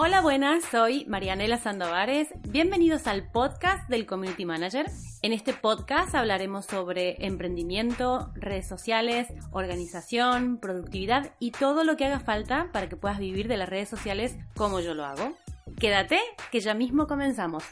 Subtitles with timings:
[0.00, 2.28] Hola, buenas, soy Marianela Sandovares.
[2.48, 4.86] Bienvenidos al podcast del Community Manager.
[5.22, 12.20] En este podcast hablaremos sobre emprendimiento, redes sociales, organización, productividad y todo lo que haga
[12.20, 15.32] falta para que puedas vivir de las redes sociales como yo lo hago.
[15.80, 16.20] Quédate,
[16.52, 17.64] que ya mismo comenzamos.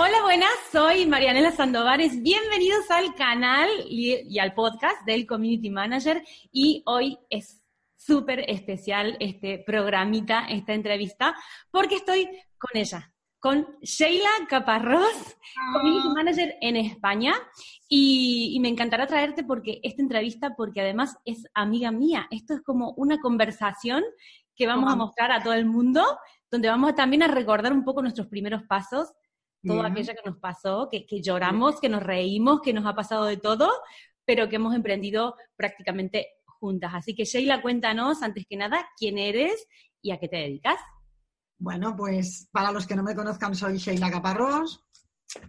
[0.00, 2.22] Hola, buenas, soy Marianela Sandovares.
[2.22, 6.22] Bienvenidos al canal y, al podcast del Community Manager.
[6.52, 7.57] Y hoy es
[8.08, 11.36] súper especial este programita, esta entrevista,
[11.70, 12.24] porque estoy
[12.56, 15.36] con ella, con Sheila Caparrós,
[15.74, 17.34] Community Manager en España.
[17.86, 22.26] Y, y, me encantará traerte porque esta entrevista, porque además es amiga mía.
[22.30, 24.02] Esto es como una conversación
[24.56, 26.02] que vamos a mostrar a todo el mundo,
[26.50, 29.12] donde vamos también a recordar un poco nuestros primeros pasos,
[29.62, 33.26] todo aquello que nos pasó, que, que lloramos, que nos reímos, que nos ha pasado
[33.26, 33.70] de todo,
[34.24, 36.92] pero que hemos emprendido prácticamente juntas.
[36.94, 39.66] Así que Sheila, cuéntanos antes que nada quién eres
[40.02, 40.78] y a qué te dedicas.
[41.58, 44.84] Bueno, pues para los que no me conozcan, soy Sheila Caparrós.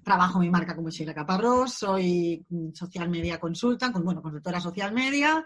[0.03, 5.45] Trabajo mi marca como Sheila Caparrós, soy social media consulta, con, bueno, consultora social media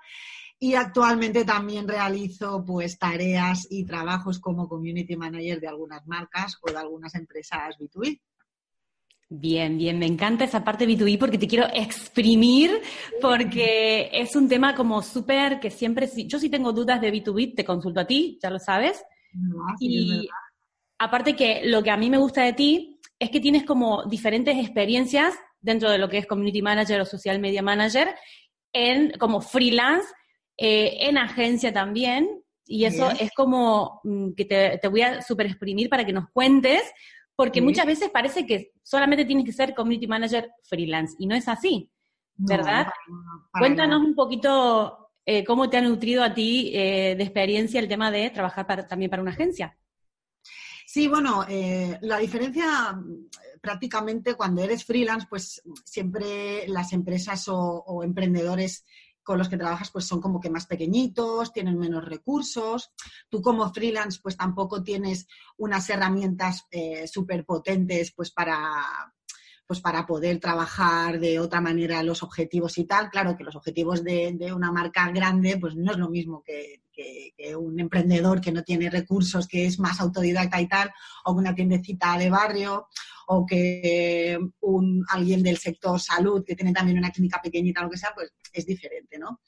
[0.64, 6.72] y actualmente también realizo pues tareas y trabajos como community manager de algunas marcas o
[6.72, 8.22] de algunas empresas B2B.
[9.35, 12.69] Bien, bien, me encanta esa parte B2B porque te quiero exprimir,
[13.19, 17.65] porque es un tema como súper que siempre, yo sí tengo dudas de B2B, te
[17.65, 19.03] consulto a ti, ya lo sabes.
[19.79, 20.29] Y
[20.99, 24.55] aparte que lo que a mí me gusta de ti es que tienes como diferentes
[24.55, 28.13] experiencias dentro de lo que es Community Manager o Social Media Manager,
[28.72, 30.13] en como freelance,
[30.57, 35.47] eh, en agencia también, y eso es como mm, que te, te voy a súper
[35.47, 36.83] exprimir para que nos cuentes
[37.35, 41.47] porque muchas veces parece que solamente tienes que ser community manager freelance y no es
[41.47, 41.89] así,
[42.35, 42.88] ¿verdad?
[43.51, 48.11] Cuéntanos un poquito eh, cómo te ha nutrido a ti eh, de experiencia el tema
[48.11, 49.77] de trabajar también para una agencia.
[50.85, 52.99] Sí, bueno, eh, la diferencia
[53.61, 58.85] prácticamente cuando eres freelance, pues siempre las empresas o emprendedores
[59.23, 62.91] con los que trabajas pues son como que más pequeñitos, tienen menos recursos.
[63.29, 68.84] Tú como freelance pues tampoco tienes unas herramientas eh, súper potentes pues para,
[69.66, 73.09] pues para poder trabajar de otra manera los objetivos y tal.
[73.09, 76.81] Claro que los objetivos de, una marca grande pues no es lo mismo que,
[77.57, 80.91] un emprendedor que no tiene recursos, que es más autodidacta y tal,
[81.25, 82.88] o una tiendecita de barrio,
[83.28, 87.89] o que un, alguien del sector salud que tiene también una clínica pequeñita o lo
[87.89, 89.41] que sea, pues es diferente, ¿no?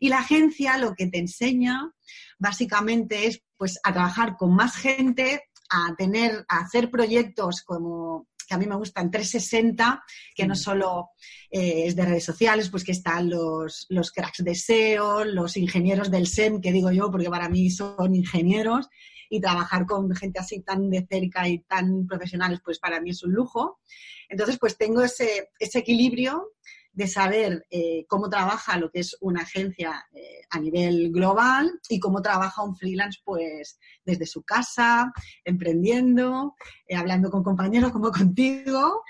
[0.00, 1.92] Y la agencia lo que te enseña
[2.38, 8.54] básicamente es pues a trabajar con más gente, a tener, a hacer proyectos como que
[8.54, 10.02] a mí me gustan 360,
[10.34, 10.56] que no mm.
[10.56, 11.10] solo
[11.50, 16.10] eh, es de redes sociales, pues que están los, los cracks de SEO, los ingenieros
[16.10, 18.88] del SEM, que digo yo, porque para mí son ingenieros,
[19.32, 23.22] y trabajar con gente así tan de cerca y tan profesionales, pues para mí es
[23.22, 23.80] un lujo.
[24.28, 26.50] Entonces, pues tengo ese, ese equilibrio
[26.92, 31.98] de saber eh, cómo trabaja lo que es una agencia eh, a nivel global y
[31.98, 35.10] cómo trabaja un freelance pues desde su casa,
[35.46, 36.54] emprendiendo,
[36.86, 39.02] eh, hablando con compañeros como contigo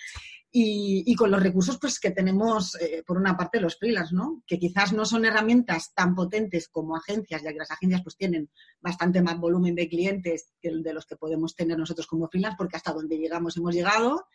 [0.55, 2.77] y, con los recursos pues que tenemos
[3.07, 4.43] por una parte los freelance, ¿no?
[4.47, 8.51] Que quizás no son herramientas tan potentes como agencias, ya que las agencias pues tienen
[8.81, 12.57] bastante más volumen de clientes que el de los que podemos tener nosotros como freelance,
[12.59, 14.27] porque hasta donde llegamos hemos llegado,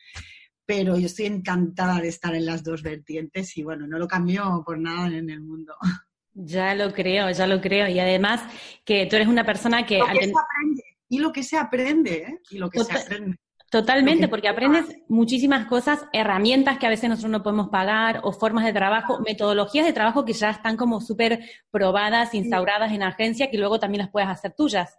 [0.65, 4.63] pero yo estoy encantada de estar en las dos vertientes y bueno, no lo cambio
[4.65, 5.75] por nada en el mundo.
[6.33, 7.87] Ya lo creo, ya lo creo.
[7.87, 8.41] Y además
[8.85, 9.97] que tú eres una persona que...
[9.97, 12.39] Lo que se aprende, y lo que se aprende, ¿eh?
[12.51, 13.37] Y lo que se aprende.
[13.69, 18.63] Totalmente, porque aprendes muchísimas cosas, herramientas que a veces nosotros no podemos pagar, o formas
[18.63, 23.57] de trabajo, metodologías de trabajo que ya están como súper probadas, instauradas en agencia, que
[23.57, 24.97] luego también las puedes hacer tuyas.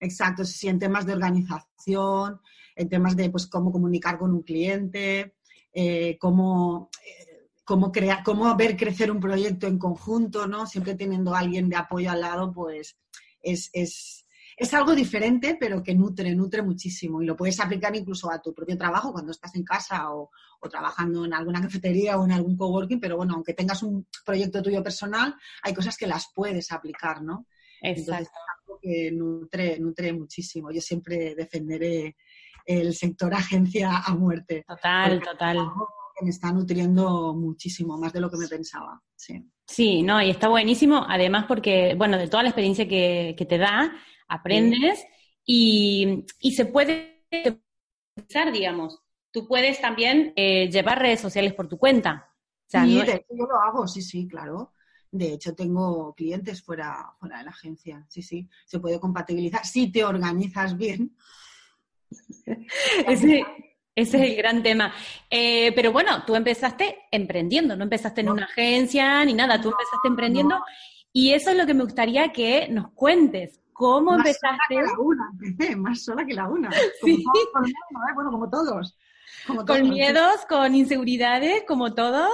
[0.00, 2.40] Exacto, sí, en temas de organización,
[2.74, 5.36] en temas de pues, cómo comunicar con un cliente,
[5.72, 10.66] eh, cómo, eh, cómo, crear, cómo ver crecer un proyecto en conjunto, ¿no?
[10.66, 12.96] Siempre teniendo a alguien de apoyo al lado, pues
[13.40, 14.23] es, es,
[14.56, 17.22] es algo diferente, pero que nutre, nutre muchísimo.
[17.22, 20.30] Y lo puedes aplicar incluso a tu propio trabajo cuando estás en casa o,
[20.60, 24.62] o, trabajando en alguna cafetería o en algún coworking, pero bueno, aunque tengas un proyecto
[24.62, 27.46] tuyo personal, hay cosas que las puedes aplicar, ¿no?
[27.80, 28.30] Exacto.
[28.60, 30.70] algo que nutre, nutre muchísimo.
[30.70, 32.16] Yo siempre defenderé
[32.64, 34.64] el sector agencia a muerte.
[34.66, 35.58] Total, total.
[36.16, 39.00] Que me está nutriendo muchísimo, más de lo que me pensaba.
[39.16, 39.44] Sí.
[39.66, 43.92] Sí, no, y está buenísimo, además porque, bueno, de toda la experiencia que, te da,
[44.28, 45.04] aprendes
[45.44, 46.24] y,
[46.54, 47.24] se puede
[48.16, 49.00] usar, digamos.
[49.30, 52.30] Tú puedes también eh, llevar redes sociales por tu cuenta.
[52.66, 54.72] sí, de hecho yo lo hago, sí, sí, claro.
[55.10, 58.04] De hecho, tengo clientes fuera, fuera de la agencia.
[58.08, 59.64] Sí, sí, se puede compatibilizar.
[59.64, 61.16] Si te organizas bien.
[63.06, 63.44] ese,
[63.94, 64.92] es el gran tema.
[65.30, 70.08] Eh, pero bueno, tú empezaste emprendiendo, no empezaste en una agencia ni nada, tú empezaste
[70.08, 70.60] emprendiendo.
[71.12, 73.60] Y eso es lo que me gustaría que nos cuentes.
[73.74, 74.74] ¿Cómo más empezaste?
[74.74, 76.70] Sola que la una, empecé, más sola que la una.
[77.06, 77.22] ¿eh?
[78.14, 78.96] bueno, como todos
[79.66, 82.30] con miedos, con inseguridades, como todos.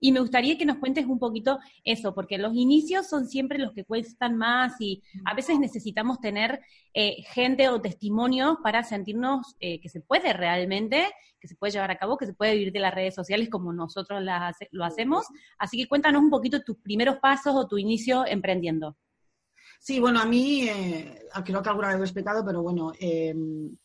[0.00, 3.72] Y me gustaría que nos cuentes un poquito eso, porque los inicios son siempre los
[3.72, 6.60] que cuestan más y a veces necesitamos tener
[6.94, 11.08] eh, gente o testimonios para sentirnos eh, que se puede realmente,
[11.40, 13.72] que se puede llevar a cabo, que se puede vivir de las redes sociales como
[13.72, 14.22] nosotros
[14.70, 15.26] lo hacemos.
[15.58, 18.96] Así que cuéntanos un poquito tus primeros pasos o tu inicio emprendiendo.
[19.84, 23.76] Sí, bueno, a mí, eh, creo que alguna vez lo he explicado, pero bueno, em,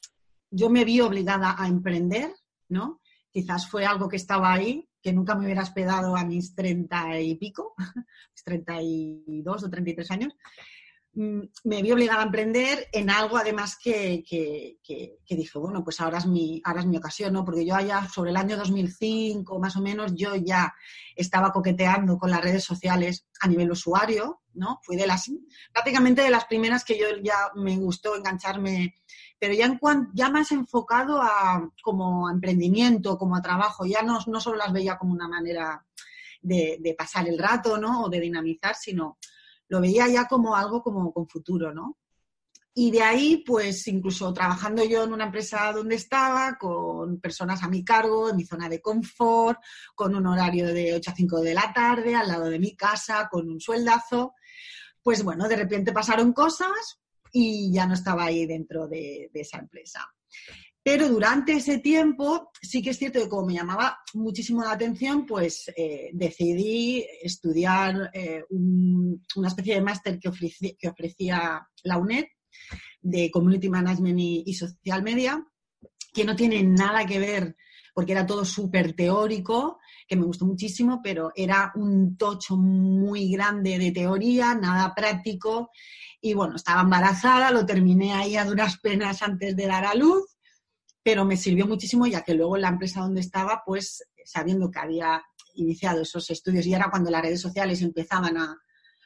[0.52, 2.30] yo me vi obligada a emprender
[2.70, 3.02] ¿no?
[3.32, 7.34] Quizás fue algo que estaba ahí, que nunca me hubiera esperado a mis treinta y
[7.36, 7.74] pico,
[8.32, 10.34] mis treinta y dos o treinta y tres años.
[11.20, 16.20] Mm, me vi obligada a emprender en algo además que, que, dije, bueno, pues ahora
[16.20, 17.44] es, mi, ahora es mi ocasión, ¿no?
[17.44, 20.76] Porque yo allá sobre el año 2005 más o menos yo ya
[21.16, 24.80] estaba coqueteando con las redes sociales a nivel usuario, ¿no?
[24.84, 25.32] Fui de las,
[25.74, 28.94] prácticamente de las primeras que yo ya me gustó engancharme
[29.40, 29.80] pero ya, en
[30.14, 34.72] ya más enfocado a como a emprendimiento, como a trabajo, ya no, no solo las
[34.72, 35.84] veía como una manera
[36.42, 38.04] de, pasar el rato, ¿no?
[38.04, 39.18] O de dinamizar, sino
[39.70, 41.98] lo veía ya como algo como con futuro, ¿no?
[42.80, 47.68] Y de ahí, pues incluso trabajando yo en una empresa donde estaba, con personas a
[47.68, 49.60] mi cargo, en mi zona de confort,
[49.96, 53.30] con un horario de 8 a 5 de la tarde, al lado de mi casa,
[53.32, 54.36] con un sueldazo,
[55.02, 57.00] pues bueno, de repente pasaron cosas
[57.32, 60.06] y ya no estaba ahí dentro de, esa empresa.
[60.90, 65.26] Pero durante ese tiempo sí que es cierto que como me llamaba muchísimo la atención,
[65.26, 70.32] pues eh, decidí estudiar eh, una especie de máster que,
[70.80, 72.28] que, ofrecía la UNED
[73.02, 75.46] de Community Management y, Social Media,
[76.14, 77.58] que no tiene nada que ver,
[77.94, 83.78] porque era todo súper teórico, que me gustó muchísimo, pero era un tocho muy grande
[83.78, 85.70] de teoría, nada práctico,
[86.22, 90.37] y bueno, estaba embarazada, lo terminé ahí a duras penas antes de dar a luz,
[91.08, 95.24] pero me sirvió muchísimo ya que luego la empresa donde estaba, pues sabiendo que había
[95.54, 98.58] iniciado esos estudios y era cuando las redes sociales empezaban a,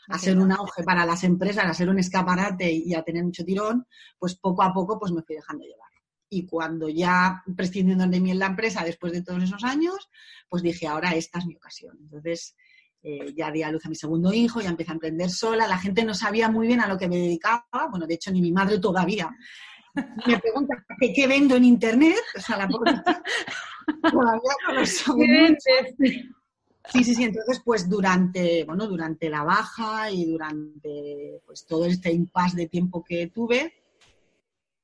[0.07, 3.45] a ser un auge para las empresas, a ser un escaparate y a tener mucho
[3.45, 3.85] tirón,
[4.17, 5.91] pues poco a poco pues me fui dejando llevar.
[6.27, 10.09] Y cuando ya prescindiendo de mí en la empresa, después de todos esos años,
[10.49, 11.99] pues dije, ahora esta es mi ocasión.
[12.01, 12.55] Entonces,
[13.03, 15.77] eh, ya di a luz a mi segundo hijo, ya empecé a emprender sola, la
[15.77, 18.51] gente no sabía muy bien a lo que me dedicaba, bueno, de hecho ni mi
[18.51, 19.29] madre todavía.
[20.27, 22.67] Me pregunta qué vendo en internet, o sea, la
[24.11, 24.85] todavía no lo
[26.89, 27.23] Sí, sí, sí.
[27.23, 33.03] Entonces, pues durante, bueno, durante la baja y durante pues, todo este impasse de tiempo
[33.03, 33.73] que tuve,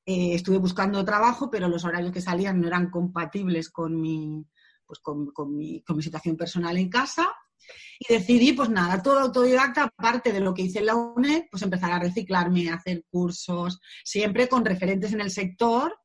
[0.06, 4.46] eh, estuve buscando trabajo, pero los horarios que salían no eran compatibles con mi,
[4.86, 7.28] pues, con, mi, con mi situación personal en casa
[7.98, 11.62] y decidí, pues nada, todo autodidacta, aparte de lo que hice en la UNED, pues
[11.62, 15.98] empezar a reciclarme, a hacer cursos, siempre con referentes en el sector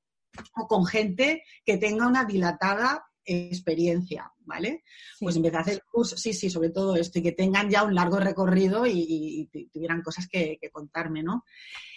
[0.55, 4.83] o con gente que tenga una dilatada experiencia, ¿vale?
[5.19, 7.95] Pues empecé a hacer cursos, sí, sí, sobre todo esto, y que tengan ya un
[7.95, 11.45] largo recorrido y, tuvieran cosas que, que contarme, ¿no?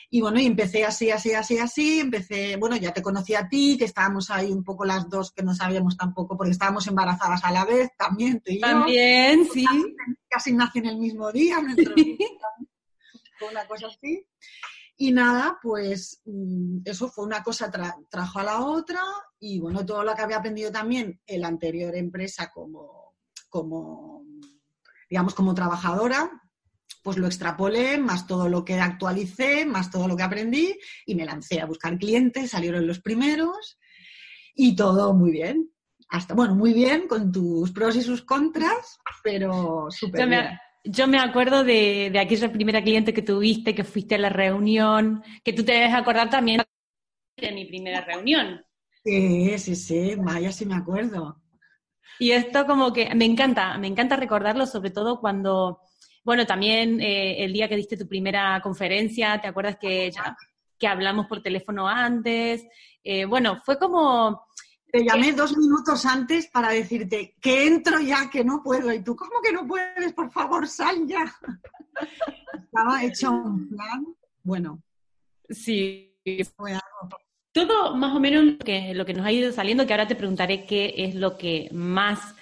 [0.09, 3.77] Y bueno, y empecé así, así, así, así, empecé, bueno, ya te conocí a ti,
[3.77, 7.51] que estábamos ahí un poco las dos que no sabíamos tampoco, porque estábamos embarazadas a
[7.51, 8.67] la vez, también tú y yo.
[8.67, 9.67] También, sí.
[10.29, 11.59] Casi, nací en el mismo día,
[13.39, 14.27] fue una cosa así.
[14.99, 17.71] Y nada, pues mm, eso fue una cosa,
[18.09, 19.01] trajo a la otra
[19.39, 23.15] y bueno, todo lo que había aprendido también en la anterior empresa como,
[23.51, 24.25] como
[25.11, 26.31] digamos, como trabajadora,
[27.07, 31.25] pues lo extrapolé, más todo lo que actualicé, más todo lo que aprendí y me
[31.25, 33.79] lancé a buscar clientes, salieron los primeros
[34.57, 35.71] y todo muy bien.
[36.09, 40.59] Hasta, bueno, muy bien, con tus pros y sus contras, pero súper bien.
[40.83, 45.23] Yo me acuerdo de, de, aquella primera cliente que tuviste, que fuiste a la reunión,
[45.45, 46.61] que tú te debes acordar también
[47.37, 48.65] de mi primera reunión.
[49.05, 51.41] Sí, sí, sí, vaya, sí me acuerdo.
[52.19, 55.83] Y esto como que me encanta, me encanta recordarlo, sobre todo cuando
[56.27, 60.37] bueno, también eh, el día que diste tu primera conferencia, ¿te acuerdas que, ya,
[60.77, 62.67] que hablamos por teléfono antes?
[63.05, 64.49] Eh, bueno, fue como...
[64.91, 68.93] Te llamé dos minutos antes para decirte que entro ya, que no puedo.
[68.93, 70.13] Y tú, ¿cómo que no puedes?
[70.15, 71.33] Por favor, sal ya.
[72.65, 74.07] Estaba hecho un plan.
[74.43, 74.83] Bueno.
[75.49, 76.13] Sí.
[77.53, 80.17] Todo más o menos lo que, lo que nos ha ido saliendo, que ahora te
[80.17, 82.35] preguntaré qué es lo que más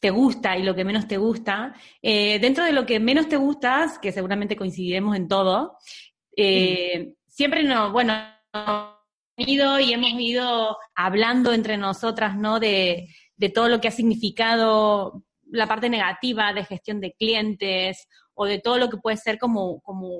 [0.00, 1.74] te gusta y lo que menos te gusta.
[2.02, 5.76] Eh, dentro de lo que menos te gusta, que seguramente coincidiremos en todo,
[6.36, 8.14] eh, siempre no, bueno,
[9.36, 12.58] ido y hemos ido hablando entre nosotras, ¿no?
[12.58, 13.08] De,
[13.54, 18.76] todo lo que ha significado la parte negativa de gestión de clientes o de todo
[18.76, 20.18] lo que puede ser como, como,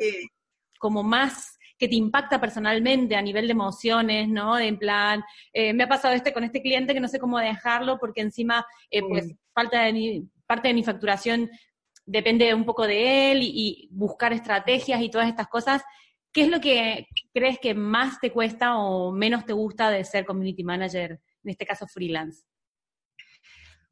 [0.78, 4.56] como más que te impacta personalmente a nivel de emociones, ¿no?
[4.56, 7.38] De en plan, eh, me ha pasado este con este cliente que no sé cómo
[7.38, 11.48] dejarlo porque encima, eh, pues, falta de parte de mi facturación
[12.04, 15.82] depende un poco de él y, buscar estrategias y todas estas cosas.
[16.32, 20.26] ¿Qué es lo que crees que más te cuesta o menos te gusta de ser
[20.26, 21.12] community manager,
[21.44, 22.42] en este caso freelance?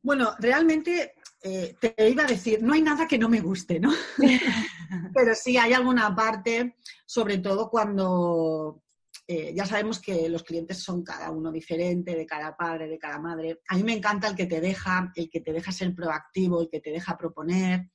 [0.02, 3.92] Bueno, realmente eh, te iba a decir, no hay nada que no me guste, ¿no?
[5.14, 6.76] Pero sí hay alguna parte,
[7.07, 8.83] sobre todo cuando
[9.30, 13.18] eh, ya sabemos que los clientes son cada uno diferente, de cada padre, de cada
[13.18, 13.61] madre.
[13.68, 16.71] A mí me encanta el que te deja, el que te deja ser proactivo, el
[16.71, 17.90] que te deja proponer,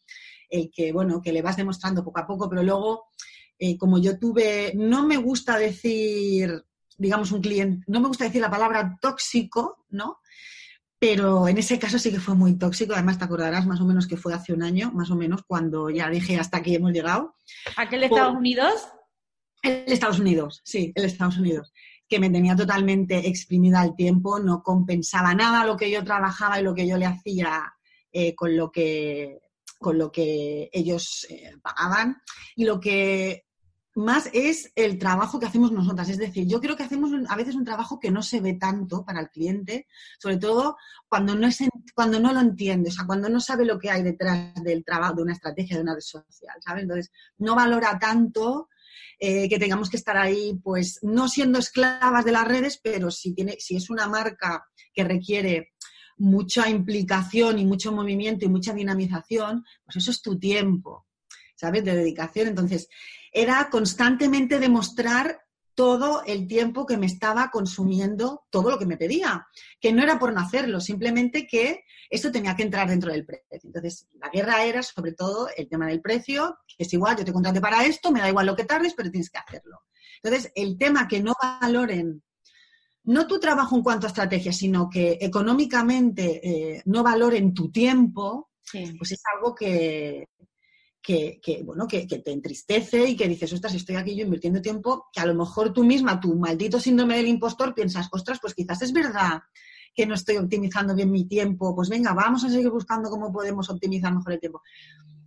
[0.47, 3.05] el que, bueno, que le vas demostrando poco a poco, pero luego,
[3.57, 6.63] eh, como yo tuve, no me gusta decir,
[6.99, 10.19] digamos, un cliente, no me gusta decir la palabra tóxico, ¿no?
[11.03, 12.93] Pero en ese caso sí que fue muy tóxico.
[12.93, 15.89] Además, te acordarás más o menos que fue hace un año, más o menos, cuando
[15.89, 17.35] ya dije hasta aquí hemos llegado.
[17.75, 18.87] ¿Aquel Estados Unidos?
[19.61, 21.73] El Estados Unidos, sí, el Estados Unidos,
[22.07, 26.63] que me tenía totalmente exprimida al tiempo, no compensaba nada lo que yo trabajaba y
[26.63, 27.73] lo que yo le hacía
[28.13, 29.41] eh, con, lo que,
[29.79, 32.15] con lo que ellos eh, pagaban.
[32.55, 33.43] Y lo que
[33.95, 36.09] más es el trabajo que hacemos nosotras.
[36.09, 39.05] Es decir, yo creo que hacemos a veces un trabajo que no se ve tanto
[39.05, 39.87] para el cliente,
[40.19, 41.59] sobre todo cuando no, es
[41.93, 45.15] cuando no lo entiende, o sea, cuando no sabe lo que hay detrás del trabajo,
[45.15, 46.83] de una estrategia, de una red social, ¿sabes?
[46.83, 48.69] Entonces, no valora tanto
[49.19, 53.33] eh, que tengamos que estar ahí, pues, no siendo esclavas de las redes, pero si,
[53.33, 55.73] tiene, si es una marca que requiere
[56.17, 61.07] mucha implicación y mucho movimiento y mucha dinamización, pues eso es tu tiempo,
[61.55, 61.83] ¿sabes?
[61.83, 62.47] De dedicación.
[62.47, 62.87] Entonces,
[63.33, 65.43] era constantemente demostrar
[65.75, 69.47] todo el tiempo que me estaba consumiendo todo lo que me pedía,
[69.79, 73.59] que no era por no hacerlo, simplemente que esto tenía que entrar dentro del precio.
[73.63, 77.33] Entonces, la guerra era sobre todo el tema del precio, que es igual, yo te
[77.33, 79.81] contraté para esto, me da igual lo que tardes, pero tienes que hacerlo.
[80.21, 82.21] Entonces, el tema que no valoren,
[83.05, 88.51] no tu trabajo en cuanto a estrategia, sino que económicamente eh, no valoren tu tiempo,
[88.71, 90.29] pues es algo que,
[91.03, 95.19] que, bueno, que, te entristece y que dices, ostras, estoy aquí yo invirtiendo tiempo, que
[95.19, 98.93] a lo mejor tú misma, tu maldito síndrome del impostor, piensas, ostras, pues quizás es
[98.93, 99.41] verdad
[99.93, 103.69] que no estoy optimizando bien mi tiempo, pues venga, vamos a seguir buscando cómo podemos
[103.69, 104.61] optimizar mejor el tiempo.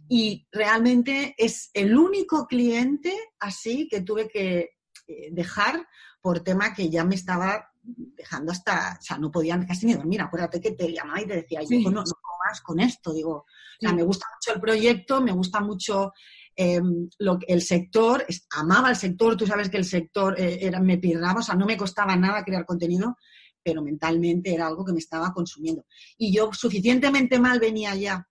[0.08, 4.70] Y realmente es el único cliente así que tuve que
[5.06, 5.86] eh, dejar
[6.22, 10.20] por tema que ya me estaba dejando hasta, o sea, no podían casi ni dormir.
[10.20, 12.04] Acuérdate que te llamaba y te decía, yo no, no
[12.46, 13.46] más con esto, digo, o
[13.80, 16.12] sea, me gusta mucho el proyecto, me gusta mucho
[16.54, 20.98] em, lo, el sector, amaba el sector, tú sabes que el sector eh, era, me
[20.98, 23.16] pirraba, o sea, no me costaba nada crear contenido,
[23.62, 25.84] pero mentalmente era algo que me estaba consumiendo.
[26.16, 28.26] Y yo suficientemente mal venía ya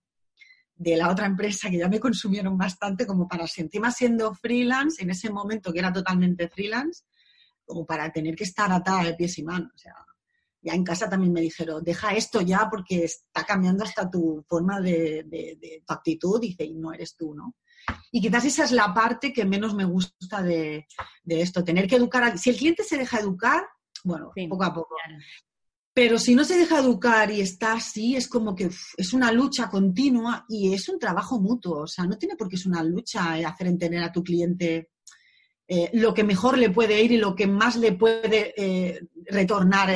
[0.77, 5.09] de la otra empresa que ya me consumieron bastante como para, encima siendo freelance, en
[5.09, 7.03] ese momento que era totalmente freelance,
[7.65, 9.71] como para tener que estar atada de pies y manos.
[9.73, 9.93] O sea,
[10.65, 14.81] ya en casa también me dijeron, deja esto ya porque está cambiando hasta tu forma
[14.81, 17.55] de, tu actitud, dice, y no eres tú, ¿no?
[18.11, 20.87] Y quizás esa es la parte que menos me gusta de,
[21.25, 22.37] esto, tener que educar.
[22.39, 23.63] si el cliente se deja educar,
[24.03, 24.95] bueno, poco a poco.
[25.93, 29.69] Pero si no se deja educar y está así, es como que es una lucha
[29.69, 31.83] continua y es un trabajo mutuo.
[31.83, 34.89] O sea, no tiene por qué ser una lucha hacer entender a tu cliente
[35.67, 39.89] eh, lo que mejor le puede ir y lo que más le puede eh, retornar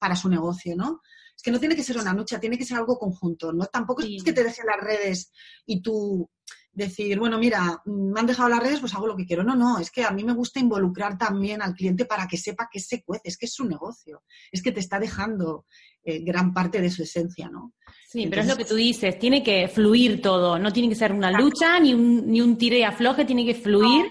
[0.00, 1.00] para su negocio, ¿no?
[1.36, 3.66] Es que no tiene que ser una lucha, tiene que ser algo conjunto, ¿no?
[3.66, 5.30] Tampoco es que te dejen las redes
[5.66, 6.28] y tú
[6.72, 9.42] decir, bueno, mira, me han dejado las redes, pues hago lo que quiero.
[9.42, 12.68] No, no, es que a mí me gusta involucrar también al cliente para que sepa
[12.70, 14.22] que se cuece, es que es su negocio,
[14.52, 15.66] es que te está dejando
[16.04, 17.72] eh, gran parte de su esencia, ¿no?
[18.06, 21.12] Sí, pero es lo que tú dices, tiene que fluir todo, no tiene que ser
[21.12, 24.06] una lucha ni un, ni un tire y afloje, tiene que fluir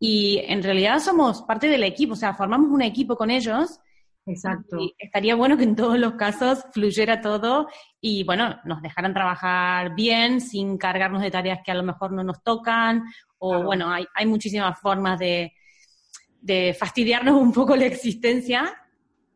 [0.00, 3.78] y en realidad somos parte del equipo, o sea, formamos un equipo con ellos
[4.26, 4.78] Exacto.
[4.78, 7.68] Y estaría bueno que en todos los casos fluyera todo
[8.00, 12.22] y, bueno, nos dejaran trabajar bien, sin cargarnos de tareas que a lo mejor no
[12.22, 13.04] nos tocan,
[13.38, 15.54] o, bueno, hay, hay muchísimas formas de,
[16.40, 18.74] de fastidiarnos un poco la existencia,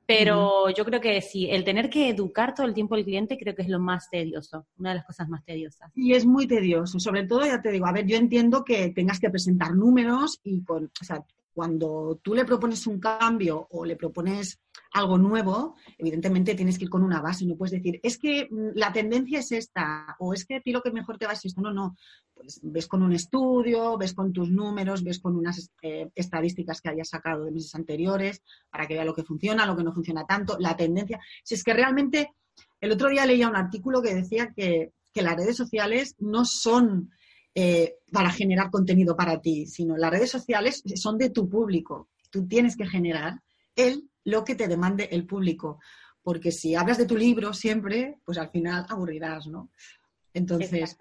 [0.07, 3.55] pero yo creo que sí, el tener que educar todo el tiempo al cliente creo
[3.55, 5.91] que es lo más tedioso, una de las cosas más tediosas.
[5.95, 9.19] Y es muy tedioso, sobre todo, ya te digo, a ver, yo entiendo que tengas
[9.19, 13.97] que presentar números y con, o sea, cuando tú le propones un cambio o le
[13.97, 14.61] propones
[14.93, 18.71] algo nuevo, evidentemente tienes que ir con una base, no puedes decir, es que mm,
[18.75, 21.45] la tendencia es esta, o es que a ti lo que mejor te va es
[21.45, 21.97] esto, no, no,
[22.35, 26.91] pues ves con un estudio, ves con tus números, ves con unas eh, estadísticas que
[26.91, 30.27] hayas sacado de meses anteriores para que vea lo que funciona, lo que no funciona
[30.27, 31.21] tanto, la tendencia.
[31.45, 32.33] Si es que realmente,
[32.81, 37.11] el otro día leía un artículo que decía que, que las redes sociales no son
[37.55, 42.09] eh, para generar contenido para ti, sino las redes sociales son de tu público.
[42.31, 43.41] Tú tienes que generar
[43.77, 45.79] el, lo que te demande el público.
[46.23, 49.71] Porque si hablas de tu libro siempre, pues al final aburrirás, ¿no?
[50.33, 50.97] Entonces,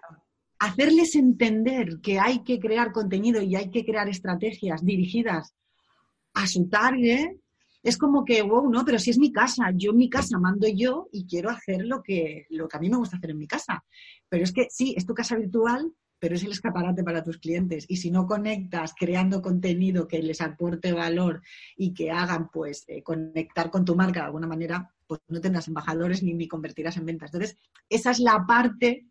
[0.58, 5.54] hacerles entender que hay que crear contenido y hay que crear estrategias dirigidas
[6.34, 7.36] a su target,
[7.82, 10.66] es como que, wow, no, pero si es mi casa, yo en mi casa mando
[10.68, 13.46] yo y quiero hacer lo que, lo que a mí me gusta hacer en mi
[13.46, 13.84] casa.
[14.28, 17.84] Pero es que sí, es tu casa virtual, pero es el escaparate para tus clientes.
[17.88, 21.42] Y si no conectas creando contenido que les aporte valor
[21.76, 25.68] y que hagan, pues, eh, conectar con tu marca de alguna manera, pues no tendrás
[25.68, 27.32] embajadores ni, ni convertirás en ventas.
[27.32, 29.06] Entonces, esa es la parte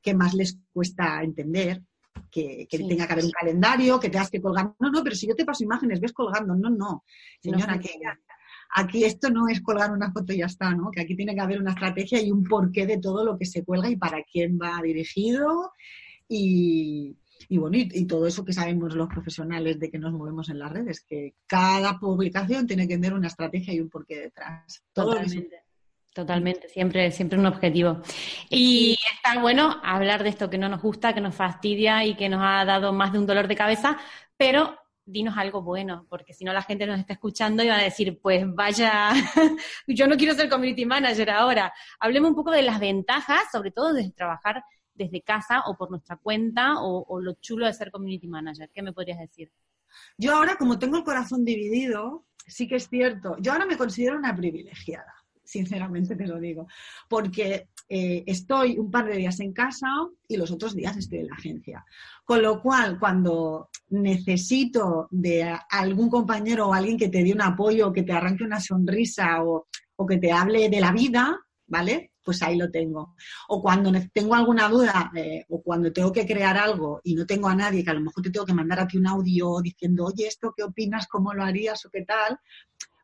[0.00, 1.82] que más les cuesta entender,
[2.30, 4.74] que, tenga que haber un calendario, que tengas que colgar.
[4.78, 6.54] No, no, pero si yo te paso imágenes, ves colgando.
[6.54, 7.04] No, no.
[7.40, 7.90] Señora, que
[8.76, 10.90] aquí esto no es colgar una foto y ya está, ¿no?
[10.90, 13.64] Que aquí tiene que haber una estrategia y un porqué de todo lo que se
[13.64, 15.72] cuelga y para quién va dirigido
[16.28, 17.16] y,
[17.50, 21.02] bueno, y, todo eso que sabemos los profesionales de que nos movemos en las redes,
[21.02, 24.82] que cada publicación tiene que tener una estrategia y un porqué detrás.
[24.92, 25.62] Totalmente.
[26.14, 28.00] Totalmente, siempre, siempre un objetivo.
[28.48, 32.28] Y está bueno hablar de esto que no nos gusta, que nos fastidia y que
[32.28, 33.98] nos ha dado más de un dolor de cabeza,
[34.36, 37.82] pero dinos algo bueno, porque si no la gente nos está escuchando y va a
[37.82, 39.10] decir, pues vaya,
[39.86, 41.72] yo no quiero ser community manager ahora.
[41.98, 44.62] Hablemos un poco de las ventajas, sobre todo de trabajar
[44.94, 48.70] desde casa o por nuestra cuenta o, lo chulo de ser community manager?
[48.72, 49.50] ¿Qué me podrías decir?
[50.18, 54.16] Yo ahora, como tengo el corazón dividido, sí que es cierto, yo ahora me considero
[54.16, 56.66] una privilegiada, sinceramente te lo digo,
[57.08, 59.86] porque eh, estoy un par de días en casa
[60.26, 61.84] y los otros días estoy en la agencia.
[62.24, 67.92] Con lo cual, cuando necesito de algún compañero o alguien que te dé un apoyo,
[67.92, 72.13] que te arranque una sonrisa o, o que te hable de la vida, ¿vale?
[72.24, 73.14] Pues ahí lo tengo.
[73.48, 75.12] O cuando tengo alguna duda
[75.48, 78.24] o cuando tengo que crear algo y no tengo a nadie, que a lo mejor
[78.24, 81.44] te tengo que mandar a ti un audio diciendo, oye, esto qué opinas, cómo lo
[81.44, 82.38] harías o qué tal,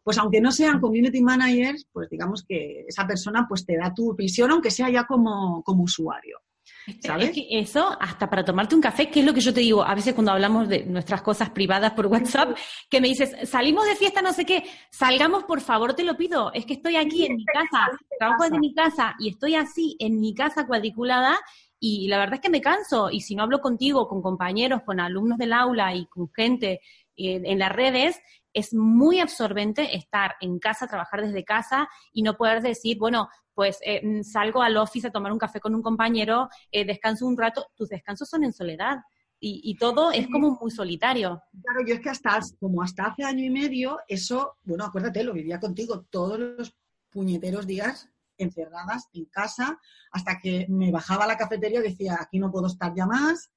[0.02, 4.14] pues aunque no sean community managers, pues digamos que esa persona pues te da tu
[4.14, 6.40] visión, aunque sea ya como, como usuario.
[6.86, 9.82] Es que eso, hasta para tomarte un café, que es lo que yo te digo,
[9.82, 12.56] a veces cuando hablamos de nuestras cosas privadas por WhatsApp,
[12.88, 16.52] que me dices, salimos de fiesta, no sé qué, salgamos, por favor, te lo pido,
[16.52, 17.88] es que estoy aquí en mi casa,
[18.18, 21.38] trabajo desde mi casa y estoy así en mi casa cuadriculada
[21.78, 25.00] y la verdad es que me canso y si no hablo contigo, con compañeros, con
[25.00, 26.80] alumnos del aula y con gente
[27.16, 28.20] en, en las redes,
[28.52, 33.28] es muy absorbente estar en casa, trabajar desde casa y no poder decir, bueno,
[33.60, 37.26] pues eh, mm, salgo al office a tomar un café con un compañero, eh, descanso
[37.26, 39.00] un rato, tus descansos son en soledad.
[39.38, 41.42] Y, todo es como muy solitario.
[41.62, 45.34] Claro, yo es que hasta, como hasta hace año y medio, eso, bueno, acuérdate, lo
[45.34, 46.74] vivía contigo todos los
[47.10, 49.78] puñeteros días encerradas en casa,
[50.10, 53.50] hasta que me bajaba a la cafetería y decía, aquí no puedo estar ya más,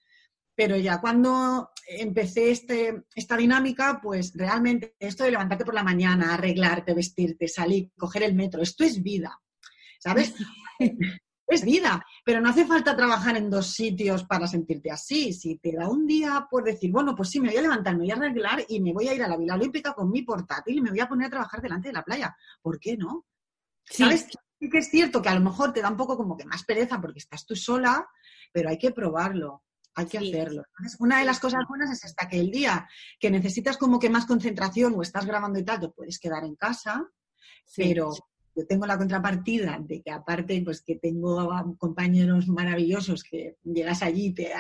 [0.54, 6.34] pero ya cuando empecé este, esta dinámica, pues realmente esto de levantarte por la mañana,
[6.34, 9.40] arreglarte, vestirte, salir, coger el metro, esto es vida.
[10.04, 10.34] ¿Sabes?
[11.48, 15.34] es vida, pero no hace falta trabajar en dos sitios para sentirte así.
[15.34, 18.02] Si te da un día por decir, bueno, pues sí, me voy a levantar, me
[18.02, 20.78] voy a arreglar y me voy a ir a la Vila Olímpica con mi portátil
[20.78, 22.36] y me voy a poner a trabajar delante de la playa.
[22.62, 23.26] ¿Por qué no?
[23.86, 24.28] ¿Sabes?
[24.60, 26.64] Sí que es cierto que a lo mejor te da un poco como que más
[26.64, 28.08] pereza porque estás tú sola,
[28.52, 29.64] pero hay que probarlo,
[29.94, 30.64] hay que hacerlo.
[31.00, 32.88] Una de las cosas buenas es esta, que el día
[33.20, 36.56] que necesitas como que más concentración o estás grabando y tal, te puedes quedar en
[36.56, 37.06] casa,
[37.76, 38.14] pero
[38.56, 44.28] yo tengo la contrapartida de que aparte, pues que tengo compañeros maravillosos que llegas allí
[44.28, 44.52] y te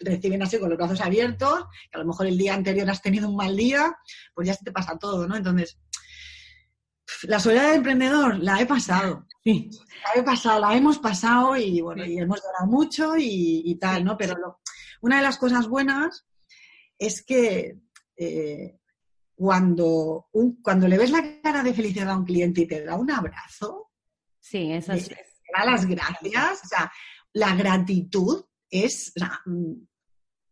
[0.00, 3.28] reciben así con los brazos abiertos, que a lo mejor el día anterior has tenido
[3.28, 3.94] un mal día,
[4.34, 5.36] pues ya se te pasa todo, ¿no?
[5.36, 5.78] Entonces,
[7.24, 12.04] la soledad de emprendedor la he pasado, la he pasado, la hemos pasado y bueno,
[12.06, 14.16] y hemos llorado mucho y, tal, ¿no?
[14.16, 14.60] Pero
[15.02, 16.26] una de las cosas buenas
[16.98, 17.76] es que
[18.16, 18.78] eh,
[19.34, 20.28] cuando,
[20.62, 23.90] cuando le ves la cara de felicidad a un cliente y te da un abrazo,
[24.40, 25.08] sí, eso es.
[25.08, 25.16] Te
[25.56, 26.92] da las gracias, o sea,
[27.32, 29.12] la gratitud es,
[29.46, 29.72] mm,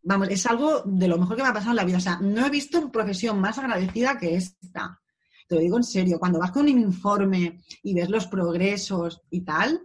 [0.02, 1.98] vamos, es algo de lo mejor que me ha pasado en la vida.
[1.98, 5.00] O sea, no he visto profesión más agradecida que esta.
[5.48, 9.40] Te lo digo en serio, cuando vas con un informe y ves los progresos y
[9.40, 9.80] tal,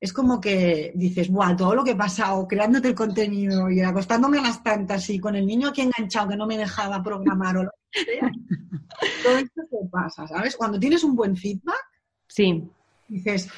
[0.00, 1.56] es como que dices, ¡buah!
[1.56, 5.34] Todo lo que he pasado creándote el contenido y acostándome a las tantas y con
[5.34, 7.70] el niño aquí enganchado que no me dejaba programar o lo.
[9.22, 10.56] Todo esto te pasa, ¿sabes?
[10.56, 11.84] Cuando tienes un buen feedback,
[12.26, 12.68] sí.
[13.08, 13.48] dices,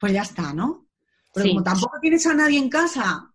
[0.00, 0.86] pues ya está, ¿no?
[1.32, 3.32] Pero como tampoco tienes a nadie en casa,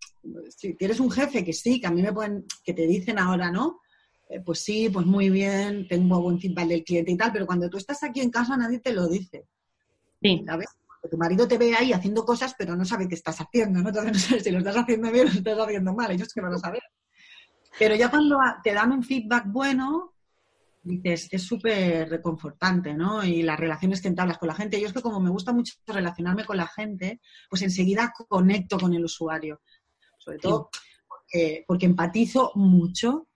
[0.49, 3.51] si tienes un jefe que sí, que a mí me pueden, que te dicen ahora,
[3.51, 3.82] ¿no?
[4.29, 7.69] Eh, pues sí, pues muy bien, tengo buen feedback del cliente y tal, pero cuando
[7.69, 9.47] tú estás aquí en casa nadie te lo dice.
[10.21, 10.43] Sí.
[10.45, 10.67] ¿Sabes?
[11.10, 13.89] tu marido te ve ahí haciendo cosas, pero no sabe qué estás haciendo, ¿no?
[13.89, 16.41] Entonces no sabes si lo estás haciendo bien o lo estás haciendo mal, ellos que
[16.41, 16.82] van a saber.
[17.80, 20.13] Pero ya cuando te dan un feedback bueno,
[20.84, 23.24] dices, es súper reconfortante, ¿no?
[23.24, 24.80] Y las relaciones que entablas con la gente.
[24.80, 28.94] Yo es que como me gusta mucho relacionarme con la gente, pues enseguida conecto con
[28.94, 29.62] el usuario.
[30.18, 30.70] Sobre todo
[31.08, 33.30] porque, porque empatizo mucho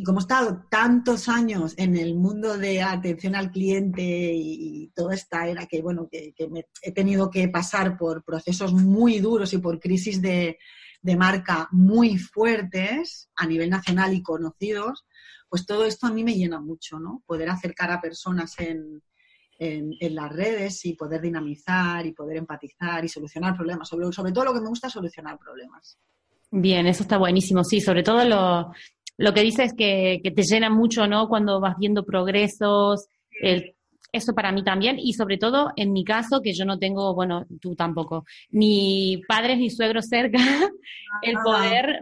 [0.00, 5.14] y como he estado tantos años en el mundo de atención al cliente y, toda
[5.14, 6.32] esta era que, bueno, que,
[6.80, 10.58] he tenido que pasar por procesos muy duros y por crisis de,
[11.16, 15.06] marca muy fuertes a nivel nacional y conocidos,
[15.48, 17.22] pues todo esto a mí me llena mucho, ¿no?
[17.26, 19.02] Poder acercar a personas en,
[19.58, 23.88] en, las redes y poder dinamizar y poder empatizar y solucionar problemas.
[23.88, 25.98] Sobre, sobre todo lo que me gusta es solucionar problemas.
[26.50, 28.72] Bien, eso está buenísimo, sí, sobre todo lo,
[29.20, 31.28] lo que dices es que, te llena mucho, ¿no?
[31.28, 33.06] Cuando vas viendo progresos,
[34.12, 37.46] eso para mí también, y sobre todo en mi caso, que yo no tengo, bueno,
[37.60, 40.38] tú tampoco, ni padres ni suegros cerca,
[41.22, 42.00] el poder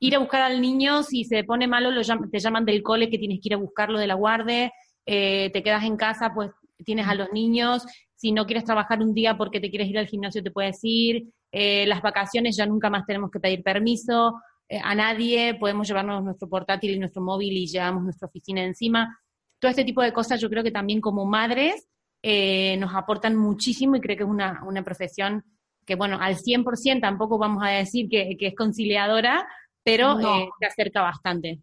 [0.00, 3.18] ir a buscar al niño, si se pone malo, lo te llaman del cole que
[3.18, 4.72] tienes que ir a buscarlo de la guardia,
[5.06, 6.50] eh, te quedas en casa, pues
[6.84, 7.84] tienes a los niños,
[8.14, 11.28] si no quieres trabajar un día porque te quieres ir al gimnasio, te puedes ir,
[11.52, 16.22] eh, las vacaciones ya nunca más tenemos que pedir permiso, eh, a nadie, podemos llevarnos
[16.22, 19.18] nuestro portátil y nuestro móvil y llevamos nuestra oficina encima.
[19.58, 21.88] Todo este tipo de cosas yo creo que también como madres
[22.22, 25.44] eh, nos aportan muchísimo y creo que es una, profesión
[25.84, 29.46] que, bueno, al 100% tampoco vamos a decir que, es conciliadora,
[29.82, 31.60] pero eh, se acerca bastante.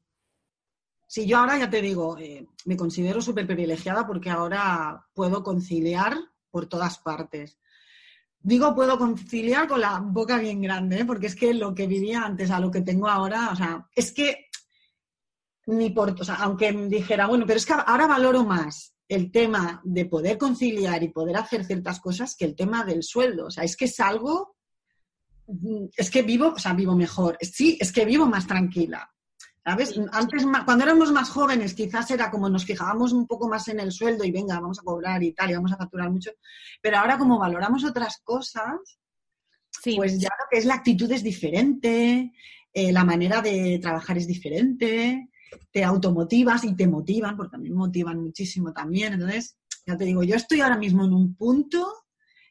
[1.07, 2.17] Sí, yo ahora ya te digo,
[2.65, 6.17] me considero súper privilegiada porque ahora puedo conciliar
[6.49, 7.59] por todas partes.
[8.39, 11.05] Digo, puedo conciliar con la boca bien grande, ¿eh?
[11.05, 14.11] porque es que lo que vivía antes a lo que tengo ahora, o sea, es
[14.11, 14.49] que
[15.67, 19.81] ni por, o sea, aunque dijera, bueno, pero es que ahora valoro más el tema
[19.83, 23.47] de poder conciliar y poder hacer ciertas cosas que el tema del sueldo.
[23.47, 24.55] O sea, es que es algo,
[25.95, 27.37] es que vivo, o sea, vivo mejor.
[27.41, 29.09] Sí, es que vivo más tranquila.
[29.63, 29.99] ¿Sabes?
[30.11, 33.91] Antes, cuando éramos más jóvenes, quizás era como nos fijábamos un poco más en el
[33.91, 36.29] sueldo y venga, vamos a cobrar y tal, y vamos a facturar mucho.
[36.81, 38.99] Pero ahora, como valoramos otras cosas,
[39.83, 42.31] pues ya lo que es la actitud es diferente,
[42.71, 45.29] eh, la manera de trabajar es diferente,
[45.71, 49.13] te automotivas y te motivan, porque a mí me motivan muchísimo también.
[49.13, 52.05] Entonces, ya te digo, yo estoy ahora mismo en un punto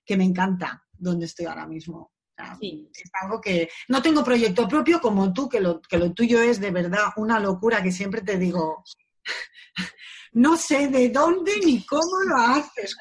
[0.05, 2.13] que me encanta donde estoy ahora mismo.
[2.93, 6.61] Es algo que no tengo proyecto propio como tú, que lo, que lo tuyo es
[6.61, 8.83] de verdad una locura que siempre te digo,
[10.33, 12.97] no sé de dónde ni cómo lo haces,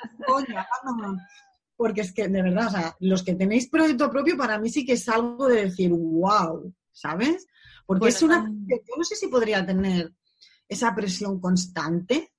[1.75, 4.85] porque es que de verdad, o sea, los que tenéis proyecto propio para mí sí
[4.85, 7.47] que es algo de decir, wow, ¿sabes?
[7.85, 10.13] Porque es una, yo no sé si podría tener
[10.67, 12.31] esa presión constante.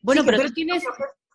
[0.00, 0.84] Bueno, pero, tú tienes,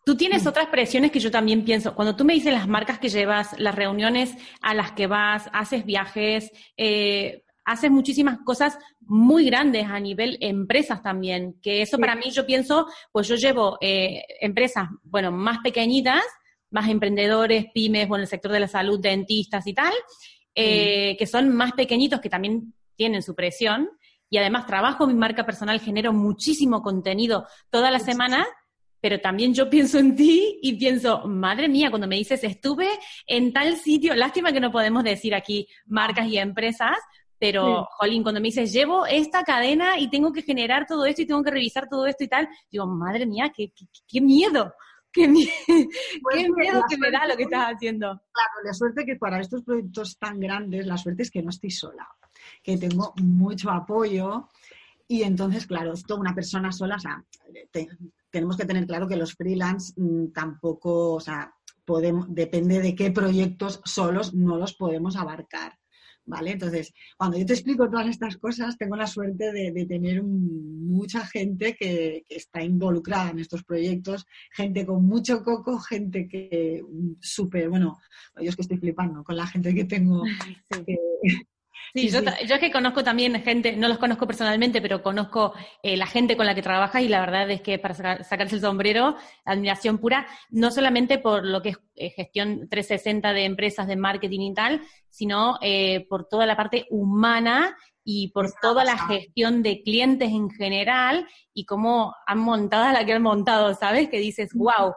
[0.06, 1.96] Tú tienes otras presiones que yo también pienso.
[1.96, 5.84] Cuando tú me dices las marcas que llevas, las reuniones a las que vas, haces
[5.84, 12.30] viajes, eh, haces muchísimas cosas muy grandes a nivel empresas también, que eso para mí
[12.30, 16.24] yo pienso, pues yo llevo eh, empresas, bueno, más pequeñitas,
[16.70, 19.94] más emprendedores, pymes, bueno, el sector de la salud, dentistas y tal,
[20.54, 23.90] eh, que son más pequeñitos, que también tienen su presión,
[24.30, 28.46] y además trabajo mi marca personal, genero muchísimo contenido toda la semana
[29.06, 32.90] pero también yo pienso en ti y pienso, madre mía, cuando me dices, estuve
[33.28, 36.98] en tal sitio, lástima que no podemos decir aquí marcas y empresas,
[37.38, 41.28] pero, Jolín, cuando me dices, llevo esta cadena y tengo que generar todo esto y
[41.28, 43.72] tengo que revisar todo esto y tal, digo, madre mía, qué,
[44.08, 44.74] qué, miedo.
[45.12, 45.28] Qué,
[46.24, 48.08] pues miedo, que me da lo que estás haciendo.
[48.08, 51.70] Claro, la suerte que para estos proyectos tan grandes, la suerte es que no estoy
[51.70, 52.08] sola,
[52.66, 54.50] que tengo mucho apoyo
[55.08, 57.24] y entonces, claro, esto una persona sola, o sea,
[58.32, 61.54] tenemos que tener claro que los freelance mm, tampoco, o sea,
[61.86, 65.78] podemos, depende de qué proyectos solos no los podemos abarcar.
[66.26, 66.54] ¿vale?
[66.54, 71.76] Entonces, cuando yo te explico todas estas cosas, tengo la suerte de, tener mucha gente
[71.76, 76.84] que, está involucrada en estos proyectos, gente con mucho coco, gente que
[77.22, 78.00] súper, bueno,
[78.42, 80.24] yo es que estoy flipando con la gente que tengo.
[80.86, 80.98] Sí,
[81.96, 86.36] yo, es que conozco también gente, no los conozco personalmente, pero conozco eh, la gente
[86.36, 90.28] con la que trabaja y la verdad es que para sacarse el sombrero, admiración pura,
[90.50, 94.82] no solamente por lo que es eh, gestión 360 de empresas de marketing y tal,
[95.10, 100.50] sino eh, por toda la parte humana y por toda la gestión de clientes en
[100.50, 104.10] general y cómo han montado la que han montado, ¿sabes?
[104.10, 104.94] Que dices, wow,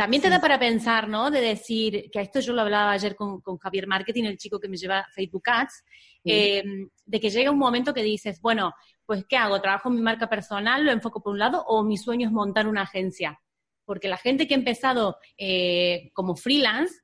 [0.00, 1.30] también te da para pensar, ¿no?
[1.30, 4.66] De decir, que a esto yo lo hablaba ayer con, Javier Marketing, el chico que
[4.66, 5.84] me lleva Facebook Ads,
[6.24, 6.64] eh,
[7.04, 8.72] de que llega un momento que dices, bueno,
[9.04, 9.60] pues ¿qué hago?
[9.60, 12.84] ¿Trabajo mi marca personal, lo enfoco por un lado, o mi sueño es montar una
[12.84, 13.38] agencia?
[13.84, 16.94] Porque la gente que ha empezado eh, como freelance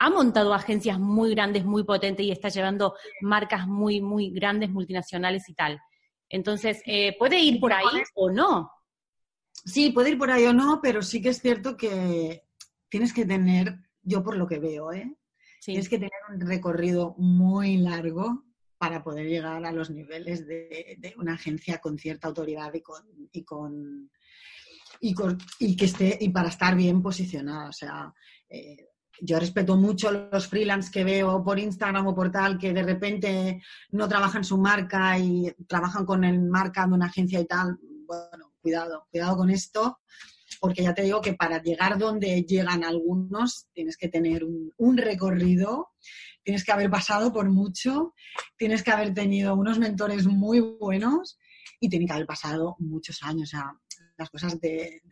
[0.00, 5.48] ha montado agencias muy grandes, muy potentes y está llevando marcas muy, muy grandes, multinacionales
[5.48, 5.78] y tal.
[6.28, 8.72] Entonces, eh, ¿puede ir por ahí o no?
[9.64, 12.44] Sí, puede ir por ahí o no, pero sí que es cierto que
[12.88, 15.16] tienes que tener, yo por lo que veo, ¿eh?
[15.64, 18.44] tienes que tener un recorrido muy largo
[18.76, 23.42] para poder llegar a los niveles de, una agencia con cierta autoridad y con, y
[23.42, 24.10] con,
[25.00, 27.70] y que esté y para estar bien posicionada.
[27.70, 28.12] O sea,
[28.48, 28.88] eh,
[29.20, 33.62] yo respeto mucho los freelance que veo por Instagram o por tal, que de repente
[33.90, 37.78] no trabajan su marca y trabajan con el marca de una agencia y tal.
[38.06, 39.98] Bueno, cuidado, cuidado con esto,
[40.58, 44.42] porque ya te digo que para llegar donde llegan algunos tienes que tener
[44.78, 45.88] un, recorrido,
[46.42, 48.14] tienes que haber pasado por mucho,
[48.56, 51.38] tienes que haber tenido unos mentores muy buenos
[51.78, 53.50] y tienes que haber pasado muchos años.
[53.50, 53.78] O sea,
[54.16, 55.02] las cosas de,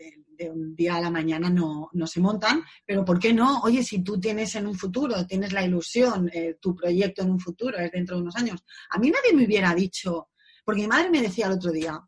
[0.51, 3.61] un día a la mañana no, se montan, pero ¿por qué no?
[3.61, 7.39] Oye, si tú tienes en un futuro, tienes la ilusión, eh, tu proyecto en un
[7.41, 8.65] futuro es dentro de unos años.
[8.89, 10.31] A mí nadie me hubiera dicho,
[10.65, 12.01] porque mi madre me decía el otro día,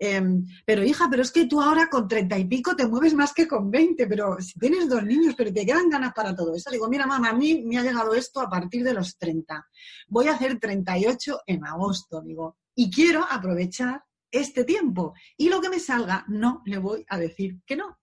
[0.00, 3.32] Em, pero hija, pero es que tú ahora con treinta y pico te mueves más
[3.32, 6.70] que con veinte, pero si tienes dos niños, pero te quedan ganas para todo eso.
[6.70, 9.66] Digo, mira, mamá, a mí me ha llegado esto a partir de los treinta.
[10.06, 15.14] Voy a hacer treinta y ocho en agosto, digo, y quiero aprovechar este tiempo.
[15.36, 17.98] Y lo que me salga, no le voy a decir que no.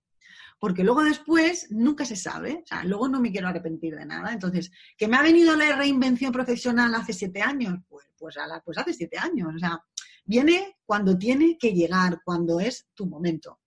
[0.60, 4.34] Porque luego después nunca se sabe, o sea, luego no me quiero arrepentir de nada.
[4.34, 7.78] Entonces, ¿que me ha venido la reinvención profesional hace siete años?
[7.88, 9.54] Pues, pues, pues hace siete años.
[9.56, 9.80] O sea,
[10.26, 13.60] Viene cuando tiene que llegar, cuando es tu momento.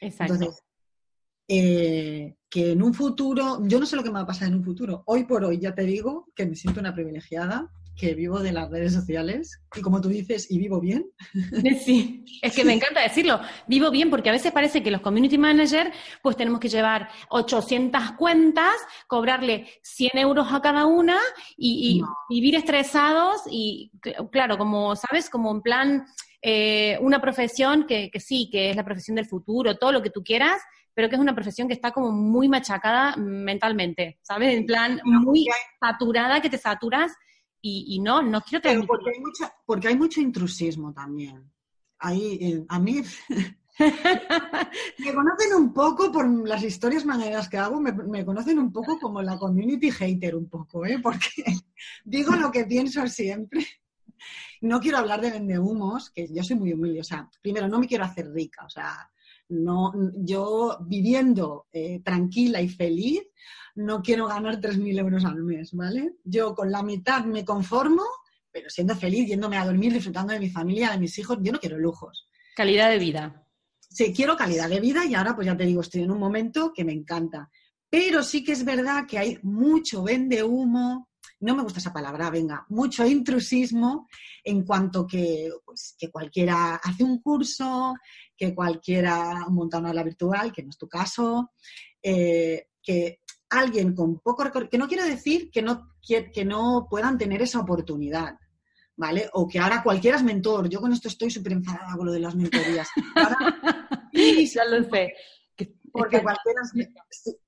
[0.00, 0.34] Exacto.
[0.34, 0.62] Entonces,
[1.48, 4.54] eh, que en un futuro, yo no sé lo que me va a pasar en
[4.54, 5.02] un futuro.
[5.06, 8.70] Hoy por hoy ya te digo que me siento una privilegiada que vivo de las
[8.70, 11.06] redes sociales y como tú dices, y vivo bien.
[11.84, 15.38] Sí, es que me encanta decirlo, vivo bien porque a veces parece que los community
[15.38, 15.90] managers
[16.22, 18.74] pues tenemos que llevar 800 cuentas,
[19.06, 21.18] cobrarle 100 euros a cada una
[21.56, 23.90] y, vivir estresados y
[24.30, 26.04] claro, como sabes, como en plan
[26.40, 30.10] eh, una profesión que, que sí, que es la profesión del futuro, todo lo que
[30.10, 30.60] tú quieras,
[30.94, 34.54] pero que es una profesión que está como muy machacada mentalmente, ¿sabes?
[34.54, 35.46] En plan, muy
[35.80, 37.12] saturada, que te saturas
[37.62, 38.86] y, no, no quiero tener...
[38.86, 39.22] porque hay,
[39.64, 41.48] porque hay mucho intrusismo también.
[41.98, 43.00] Ahí, eh, a mí
[44.98, 49.22] me conocen un poco por las historias maneras que hago, me, conocen un poco como
[49.22, 50.98] la community hater un poco, ¿eh?
[51.00, 51.28] porque
[52.04, 53.64] digo lo que pienso siempre.
[54.60, 57.88] No quiero hablar de vendehumos, que yo soy muy humilde, o sea, primero no me
[57.88, 59.10] quiero hacer rica, o sea,
[59.52, 63.22] no, yo viviendo eh, tranquila y feliz,
[63.74, 66.16] no quiero ganar 3.000 euros al mes, ¿vale?
[66.24, 68.02] Yo con la mitad me conformo,
[68.50, 71.60] pero siendo feliz, yéndome a dormir, disfrutando de mi familia, de mis hijos, yo no
[71.60, 72.28] quiero lujos.
[72.54, 73.46] Calidad de vida.
[73.78, 76.72] Sí, quiero calidad de vida y ahora pues ya te digo, estoy en un momento
[76.74, 77.50] que me encanta.
[77.88, 81.10] Pero sí que es verdad que hay mucho vende humo,
[81.40, 84.08] no me gusta esa palabra, venga, mucho intrusismo
[84.44, 87.94] en cuanto que, pues, que cualquiera hace un curso,
[88.42, 91.52] que cualquiera monta una aula virtual, que no es tu caso,
[92.02, 97.16] eh, que alguien con poco recorrido, que no quiero decir que no, que, no puedan
[97.18, 98.36] tener esa oportunidad,
[98.96, 99.30] ¿vale?
[99.34, 100.68] O que ahora cualquiera es mentor.
[100.68, 102.88] Yo con esto estoy súper enfadada con lo de las mentorías.
[104.12, 105.14] ya lo sé.
[105.92, 106.62] Porque cualquiera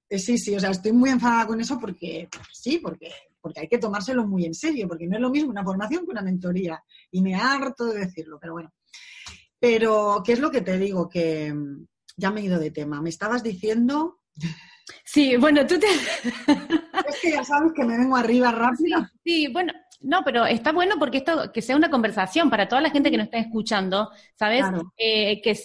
[0.09, 3.69] es, sí, sí, o sea, estoy muy enfadada con eso porque, sí, porque, porque hay
[3.69, 6.85] que tomárselo muy en serio, porque no es lo mismo una formación que una mentoría.
[7.11, 8.73] Y me harto de decirlo, pero bueno.
[9.67, 11.09] Pero, ¿qué es lo que te digo?
[11.09, 13.01] Que mm, ya me he ido de tema.
[13.01, 14.21] Me estabas diciendo
[15.05, 15.87] Sí, bueno, tú te...
[17.09, 19.07] es que ya sabes que me vengo arriba rápido.
[19.25, 22.91] Sí, bueno, no, pero está bueno porque esto, que sea una conversación para toda la
[22.91, 24.65] gente que nos está escuchando, ¿sabes?
[24.99, 25.59] Eh, que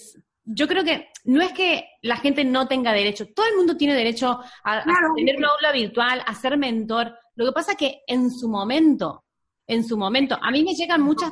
[0.45, 3.93] yo creo que no es que la gente no tenga derecho, todo el mundo tiene
[3.93, 4.83] derecho a,
[5.15, 7.13] tener una aula virtual, a ser mentor.
[7.35, 9.25] Lo que pasa es que en su momento,
[9.67, 10.37] en su momento.
[10.41, 11.31] A mí me llegan muchas,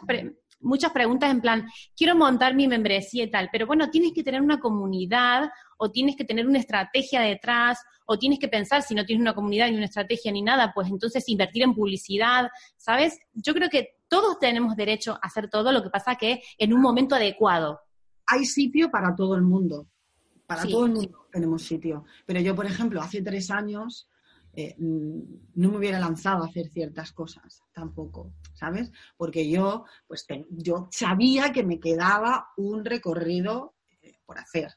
[0.60, 4.41] muchas preguntas en plan, quiero montar mi membresía y tal, pero bueno, tienes que tener
[4.41, 9.06] una comunidad o tienes que tener una estrategia detrás o tienes que pensar, si no
[9.06, 13.20] tienes una comunidad ni una estrategia ni nada, pues entonces invertir en publicidad, ¿sabes?
[13.34, 16.82] Yo creo que todos tenemos derecho a hacer todo, lo que pasa que en un
[16.82, 17.82] momento adecuado.
[18.26, 19.88] Hay sitio para todo el mundo,
[20.46, 22.06] para todo el mundo tenemos sitio.
[22.26, 24.10] Pero yo, por ejemplo, hace tres años
[24.60, 25.20] eh, mm,
[25.54, 28.91] no me hubiera lanzado a hacer ciertas cosas tampoco, ¿sabes?
[29.15, 34.74] Porque yo, pues, yo sabía que me quedaba un recorrido eh, por hacer,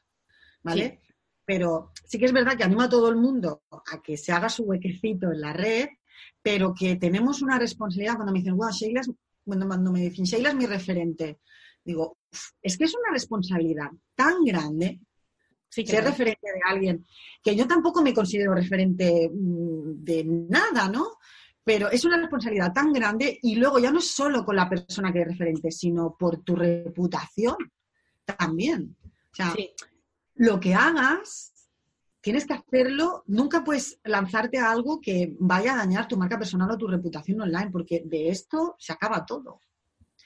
[0.61, 1.01] ¿vale?
[1.43, 4.49] Pero sí que es verdad que animo a todo el mundo a que se haga
[4.49, 5.89] su huequecito en la red,
[6.43, 9.09] pero que tenemos una responsabilidad cuando me dicen, wow, Sheila es,
[9.43, 11.39] cuando me dicen, Sheila es mi referente,
[11.83, 12.19] digo,
[12.61, 14.99] es que es una responsabilidad tan grande
[15.71, 17.05] ser referente de alguien,
[17.41, 21.17] que yo tampoco me considero referente mm, de nada, ¿no?
[21.63, 25.13] Pero es una responsabilidad tan grande y luego ya no es solo con la persona
[25.13, 27.55] que es referente, sino por tu reputación
[28.25, 28.95] también.
[29.03, 29.53] O sea,
[30.35, 31.53] lo que hagas,
[32.19, 36.71] tienes que hacerlo, nunca puedes lanzarte a algo que vaya a dañar tu marca personal
[36.71, 39.61] o tu reputación online, porque de esto se acaba todo.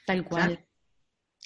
[0.06, 0.66] Tal cual.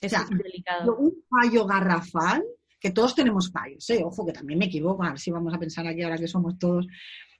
[0.00, 0.96] es delicado.
[0.96, 2.44] Un fallo garrafal
[2.80, 4.02] que todos tenemos fallos, ¿eh?
[4.02, 6.58] ojo, que también me equivoco, a ver si vamos a pensar aquí ahora que somos
[6.58, 6.86] todos,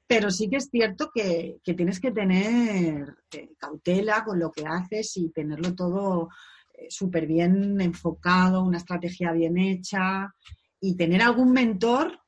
[0.07, 5.17] pero sí que es cierto que, tienes que tener eh, cautela con lo que haces
[5.17, 6.29] y tenerlo todo
[6.75, 10.35] eh, súper bien enfocado, una estrategia bien hecha
[10.81, 12.19] y tener algún mentor,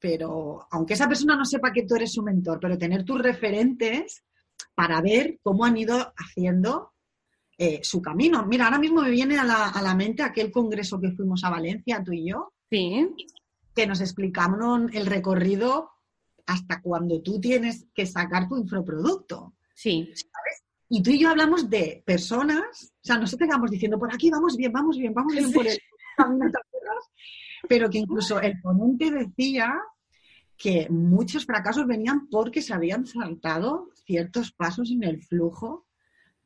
[0.00, 4.24] pero aunque esa persona no sepa que tú eres su mentor, pero tener tus referentes
[4.74, 6.92] para ver cómo han ido haciendo
[7.60, 8.46] eh, su camino.
[8.46, 12.12] Mira, ahora mismo me viene a la, mente aquel congreso que fuimos a Valencia, tú
[12.12, 13.08] y yo, sí.
[13.74, 15.90] que nos explicaron el recorrido
[16.46, 19.54] hasta cuando tú tienes que sacar tu infoproducto.
[19.74, 20.08] Sí.
[20.88, 24.56] Y tú y yo hablamos de personas, o sea, nosotros estamos diciendo, por aquí vamos
[24.56, 25.78] bien, vamos bien, vamos bien por el
[27.68, 29.74] pero que incluso el ponente decía
[30.56, 35.87] que muchos fracasos venían porque se habían saltado ciertos pasos en el flujo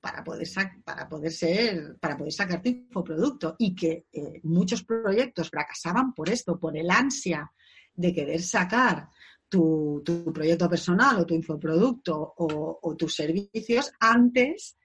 [0.03, 0.49] para poder,
[0.85, 6.29] para poder ser, para poder sacar tu infoproducto y que eh, muchos proyectos fracasaban por
[6.29, 7.51] esto, por el ansia
[7.95, 9.09] de querer sacar
[9.49, 10.03] tu,
[10.35, 14.77] proyecto personal o tu infoproducto o, o tus servicios antes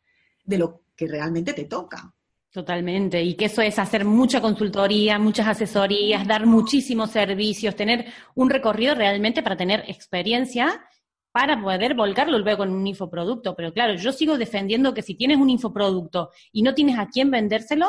[0.46, 2.14] de lo que realmente te toca.
[2.52, 8.52] Totalmente, y que eso es hacer mucha consultoría, muchas asesorías, dar muchísimos servicios, tener un
[8.52, 10.88] recorrido realmente para tener experiencia
[11.32, 13.56] para poder volcarlo luego en un infoproducto.
[13.56, 17.30] Pero claro, yo sigo defendiendo que si tienes un infoproducto y no tienes a quién
[17.32, 17.88] vendérselo,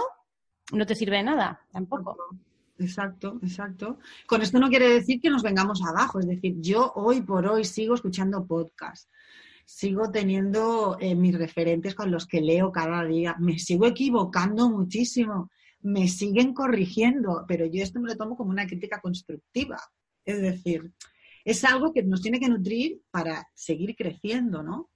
[0.73, 2.17] no te sirve de nada, tampoco.
[2.79, 3.99] Exacto, exacto.
[4.27, 7.65] Con esto no quiere decir que nos vengamos abajo, es decir, yo hoy por hoy
[7.65, 9.09] sigo escuchando podcasts,
[9.65, 15.51] sigo teniendo eh, mis referentes con los que leo cada día, me sigo equivocando muchísimo,
[15.81, 19.79] me siguen corrigiendo, pero yo esto me lo tomo como una crítica constructiva.
[20.25, 20.93] Es decir,
[21.45, 24.91] es algo que nos tiene que nutrir para seguir creciendo, ¿no?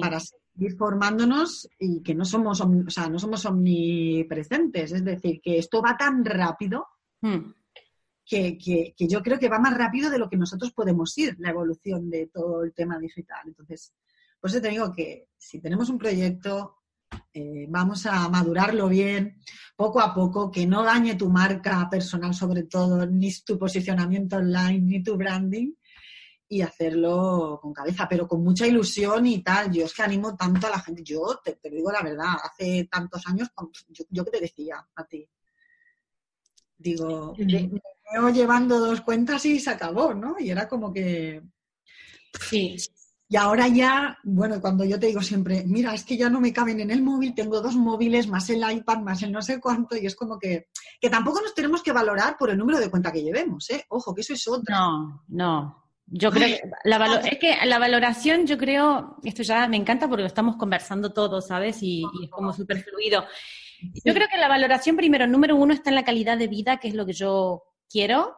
[0.00, 4.92] Para seguir formándonos y que no somos, o sea, no somos omnipresentes.
[4.92, 6.86] Es decir, que esto va tan rápido
[7.20, 7.52] hmm.
[8.24, 11.50] que, que, yo creo que va más rápido de lo que nosotros podemos ir, la
[11.50, 13.42] evolución de todo el tema digital.
[13.46, 13.92] Entonces,
[14.40, 16.81] por eso te digo que si tenemos un proyecto,
[17.32, 19.40] eh, vamos a madurarlo bien,
[19.76, 24.80] poco a poco, que no dañe tu marca personal sobre todo, ni tu posicionamiento online,
[24.80, 25.72] ni tu branding,
[26.48, 29.72] y hacerlo con cabeza, pero con mucha ilusión y tal.
[29.72, 31.02] Yo es que animo tanto a la gente.
[31.02, 33.48] Yo te, digo la verdad, hace tantos años,
[33.88, 35.26] yo, yo que te decía a ti,
[36.76, 37.70] digo, me,
[38.12, 40.36] veo llevando dos cuentas y se acabó, ¿no?
[40.38, 41.42] Y era como que...
[42.48, 42.76] Sí.
[43.32, 46.52] Y ahora ya, bueno, cuando yo te digo siempre, mira, es que ya no me
[46.52, 49.96] caben en el móvil, tengo dos móviles, más el iPad, más el no sé cuánto,
[49.96, 50.68] y es como que,
[51.00, 53.86] que tampoco nos tenemos que valorar por el número de cuenta que llevemos, ¿eh?
[53.88, 54.76] Ojo, que eso es otra.
[54.76, 55.82] No, no.
[56.04, 60.24] Yo creo que la es que la valoración, yo creo, esto ya me encanta porque
[60.24, 61.82] lo estamos conversando todos, ¿sabes?
[61.82, 63.24] Y, y es como súper fluido.
[64.04, 66.88] Yo creo que la valoración, primero, número uno, está en la calidad de vida, que
[66.88, 68.36] es lo que yo quiero,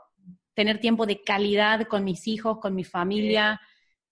[0.54, 3.60] tener tiempo de calidad con mis hijos, con mi familia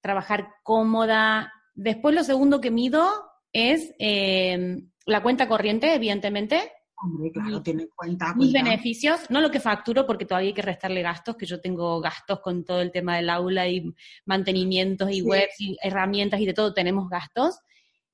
[0.03, 1.53] trabajar cómoda.
[1.75, 3.09] Después lo segundo que mido
[3.53, 6.73] es eh, la cuenta corriente, evidentemente.
[6.97, 11.03] Hombre, claro, tiene cuenta, Mis beneficios, no lo que facturo, porque todavía hay que restarle
[11.03, 13.93] gastos, que yo tengo gastos con todo el tema del aula y
[14.25, 17.59] mantenimientos y webs y herramientas y de todo, tenemos gastos.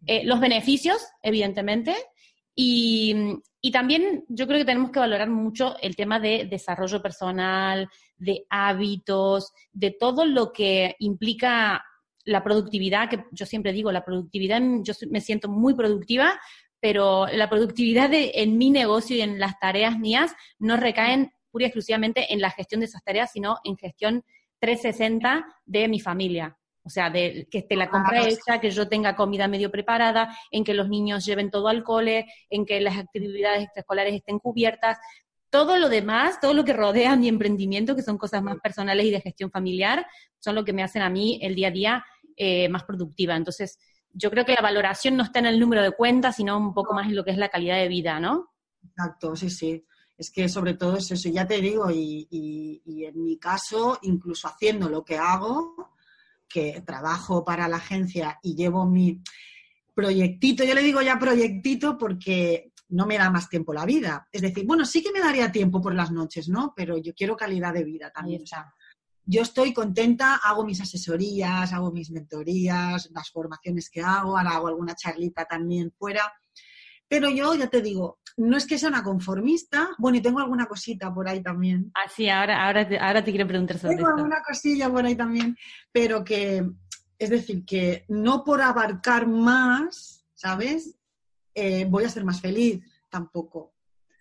[0.07, 1.95] Eh, los beneficios, evidentemente.
[2.55, 3.15] Y,
[3.61, 8.47] y, también yo creo que tenemos que valorar mucho el tema de desarrollo personal, de
[8.51, 11.85] hábitos, de todo lo que implica
[12.25, 16.39] la productividad, que yo siempre digo, la productividad, yo me siento muy productiva,
[16.81, 21.65] pero la productividad de, en mi negocio y en las tareas mías no recaen pura
[21.65, 24.25] y exclusivamente en la gestión de esas tareas, sino en gestión
[24.61, 26.57] 360 de mi familia.
[26.89, 30.65] O sea, de que esté la compra hecha, que yo tenga comida medio preparada, en
[30.65, 34.97] que los niños lleven todo al cole, en que las actividades extraescolares estén cubiertas.
[35.51, 39.11] Todo lo demás, todo lo que rodea mi emprendimiento, que son cosas más personales y
[39.11, 40.07] de gestión familiar,
[40.39, 42.05] son lo que me hacen a mí el día a día
[42.39, 43.37] eh, más productiva.
[43.37, 43.79] Entonces,
[44.11, 46.95] yo creo que la valoración no está en el número de cuentas, sino un poco
[46.95, 48.49] más en lo que es la calidad de vida, ¿no?
[48.83, 49.85] Exacto, sí, sí.
[50.17, 54.49] Es que sobre todo es eso, ya te digo, y, y en mi caso, incluso
[54.49, 55.98] haciendo lo que hago,
[56.49, 59.23] que trabajo para la agencia y llevo mi
[59.95, 64.29] proyectito, yo le digo ya proyectito porque no me da más tiempo la vida.
[64.33, 66.73] Es decir, bueno, sí que me daría tiempo por las noches, ¿no?
[66.77, 68.43] Pero yo quiero calidad de vida también.
[68.43, 68.73] O sea,
[69.25, 74.69] yo estoy contenta, hago mis asesorías, hago mis mentorías, las formaciones que hago, ahora hago
[74.69, 76.33] alguna charlita también fuera.
[77.07, 80.67] Pero yo ya te digo, no es que sea una conformista, bueno, y tengo alguna
[80.67, 81.91] cosita por ahí también.
[81.95, 85.17] Ah, sí, ahora, ahora, te, ahora te quiero preguntar sobre Tengo alguna cosilla por ahí
[85.17, 85.57] también,
[85.93, 86.65] pero que,
[87.19, 90.97] es decir, que no por abarcar más, ¿sabes?
[91.53, 92.81] Eh, voy a ser más feliz
[93.11, 93.75] tampoco.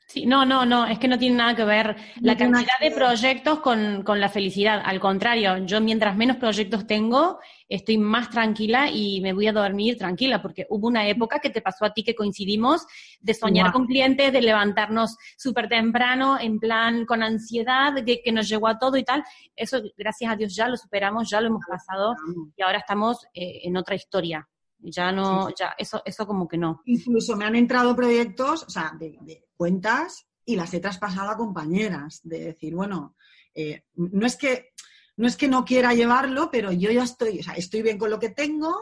[0.08, 3.60] Sí, no, no, no, es que no tiene nada que ver la cantidad de proyectos
[3.60, 4.82] con, con, la felicidad.
[4.86, 9.98] Al contrario, yo mientras menos proyectos tengo, estoy más tranquila y me voy a dormir
[9.98, 12.88] tranquila, porque hubo una época que te pasó a ti que coincidimos
[13.20, 18.48] de soñar con clientes, de levantarnos súper temprano, en plan con ansiedad, que, que, nos
[18.48, 19.26] llegó a todo y tal.
[19.58, 22.16] Eso, gracias a Dios, ya lo superamos, ya lo hemos pasado
[22.56, 24.48] y ahora estamos eh, en otra historia.
[24.80, 26.82] Ya no, ya, eso, eso como que no.
[26.86, 32.22] Incluso me han entrado proyectos, o sea, de, cuentas y las he traspasado a compañeras,
[32.24, 33.16] de decir, bueno,
[33.54, 34.70] eh, no es que
[35.18, 38.12] no es que no quiera llevarlo, pero yo ya estoy, o sea, estoy bien con
[38.12, 38.78] lo que tengo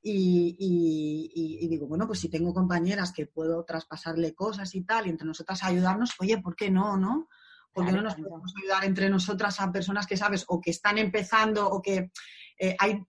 [0.00, 0.56] y,
[1.60, 5.26] y, digo, bueno, pues si tengo compañeras que puedo traspasarle cosas y tal, y entre
[5.26, 7.28] nosotras ayudarnos, oye, ¿por qué no, no?
[7.72, 10.96] ¿Por qué no nos podemos ayudar entre nosotras a personas que sabes o que están
[10.98, 12.10] empezando o que
[12.58, 13.04] eh, hay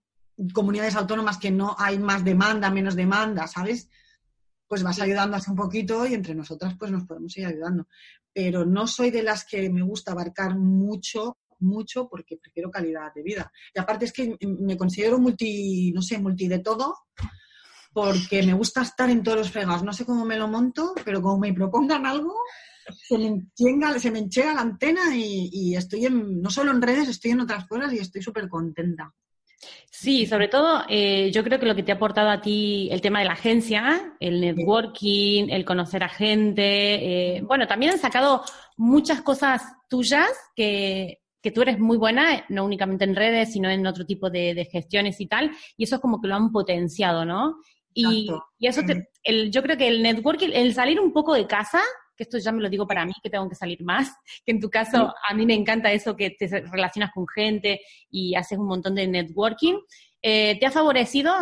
[0.54, 3.90] comunidades autónomas que no hay más demanda, menos demanda, ¿sabes?
[4.68, 7.88] Pues vas ayudando así un poquito y entre nosotras pues nos podemos ir ayudando.
[8.34, 13.24] Pero no soy de las que me gusta abarcar mucho, mucho porque prefiero calidad de
[13.24, 13.52] vida.
[13.74, 16.96] Y aparte es que me considero multi, no sé, multi de todo,
[17.92, 19.84] porque me gusta estar en todos los fregados.
[19.84, 22.36] No sé cómo me lo monto, pero como me propongan algo,
[23.08, 23.48] se me,
[24.00, 27.42] se me enchega la antena y, y, estoy en, no solo en redes, estoy en
[27.42, 29.14] otras cosas y estoy súper contenta.
[29.90, 33.02] Sí, sobre todo eh, yo creo que lo que te ha aportado a ti el
[33.02, 38.44] tema de la agencia, el networking, el conocer a gente, eh, bueno, también han sacado
[38.78, 43.86] muchas cosas tuyas que, que tú eres muy buena, no únicamente en redes, sino en
[43.86, 47.58] otro tipo de, gestiones y tal, y eso es como que lo han potenciado, ¿no?
[47.94, 51.48] Y, y eso, te, el, yo creo que el networking, el salir un poco de
[51.48, 51.82] casa,
[52.20, 54.14] que esto ya me lo digo para mí, que tengo que salir más,
[54.46, 57.80] que en tu caso a mí me encanta eso que te relacionas con gente
[58.12, 59.80] y haces un montón de networking,
[60.22, 61.34] eh, te ha favorecido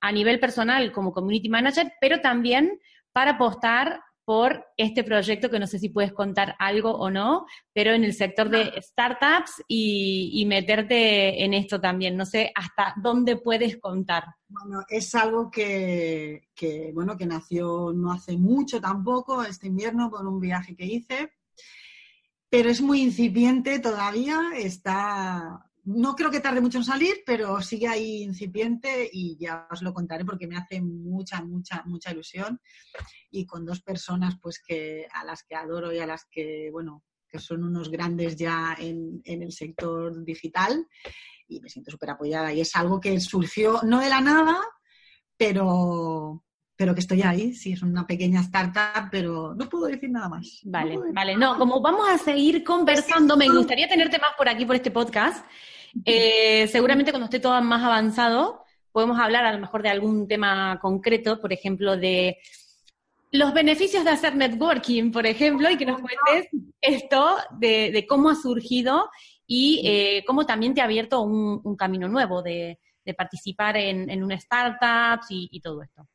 [0.00, 2.80] a nivel personal como community manager, pero también
[3.12, 4.00] para apostar
[4.32, 8.14] por este proyecto que no sé si puedes contar algo o no, pero en el
[8.14, 12.16] sector de startups y, meterte en esto también.
[12.16, 14.24] No sé hasta dónde puedes contar.
[14.48, 16.48] Bueno, es algo que,
[16.94, 21.34] bueno, que nació no hace mucho tampoco, este invierno, por un viaje que hice,
[22.48, 25.70] pero es muy incipiente todavía, está...
[25.84, 29.92] No creo que tarde mucho en salir, pero sigue ahí incipiente y ya os lo
[29.92, 32.60] contaré porque me hace mucha, mucha, mucha ilusión.
[33.30, 37.02] Y con dos personas pues que a las que adoro y a las que, bueno,
[37.28, 40.86] que son unos grandes ya en, en el sector digital
[41.48, 42.52] y me siento súper apoyada.
[42.52, 44.60] Y es algo que surgió no de la nada,
[45.36, 46.44] pero,
[46.82, 50.62] pero que estoy ahí, sí, es una pequeña startup, pero no puedo decir nada más.
[50.64, 54.74] Vale, vale, no, como vamos a seguir conversando, me gustaría tenerte más por aquí, por
[54.74, 55.46] este podcast.
[56.04, 60.80] Eh, seguramente cuando esté todo más avanzado, podemos hablar a lo mejor de algún tema
[60.82, 62.38] concreto, por ejemplo, de
[63.30, 68.34] los beneficios de hacer networking, por ejemplo, y que nos cuentes esto de, cómo ha
[68.34, 69.08] surgido
[69.46, 72.80] y eh, cómo también te ha abierto un, camino nuevo de,
[73.16, 76.08] participar en, en una startup y, todo esto.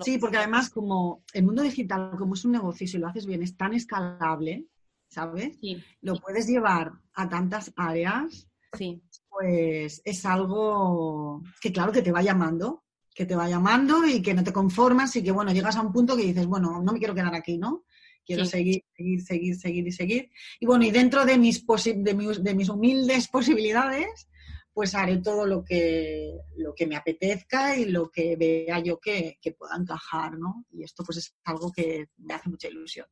[0.00, 3.26] Sí, porque además como el mundo digital, como es un negocio y si lo haces
[3.26, 4.66] bien, es tan escalable,
[5.08, 5.58] ¿sabes?
[5.60, 5.82] Sí.
[6.00, 8.48] Lo puedes llevar a tantas áreas.
[8.72, 9.02] Sí.
[9.28, 12.82] Pues es algo que claro que te va llamando
[13.14, 15.92] que te va llamando y que no te conformas y que, bueno, llegas a un
[15.92, 17.84] punto que dices, bueno, no me quiero quedar aquí, ¿no?
[18.24, 20.30] Quiero seguir, seguir, seguir, seguir y seguir.
[20.60, 24.28] Y bueno, y dentro de mis, de mis, de mis humildes posibilidades,
[24.72, 29.38] pues haré todo lo que, lo que me apetezca y lo que vea yo que,
[29.58, 30.64] pueda encajar, ¿no?
[30.70, 33.06] Y esto pues es algo que me hace mucha ilusión.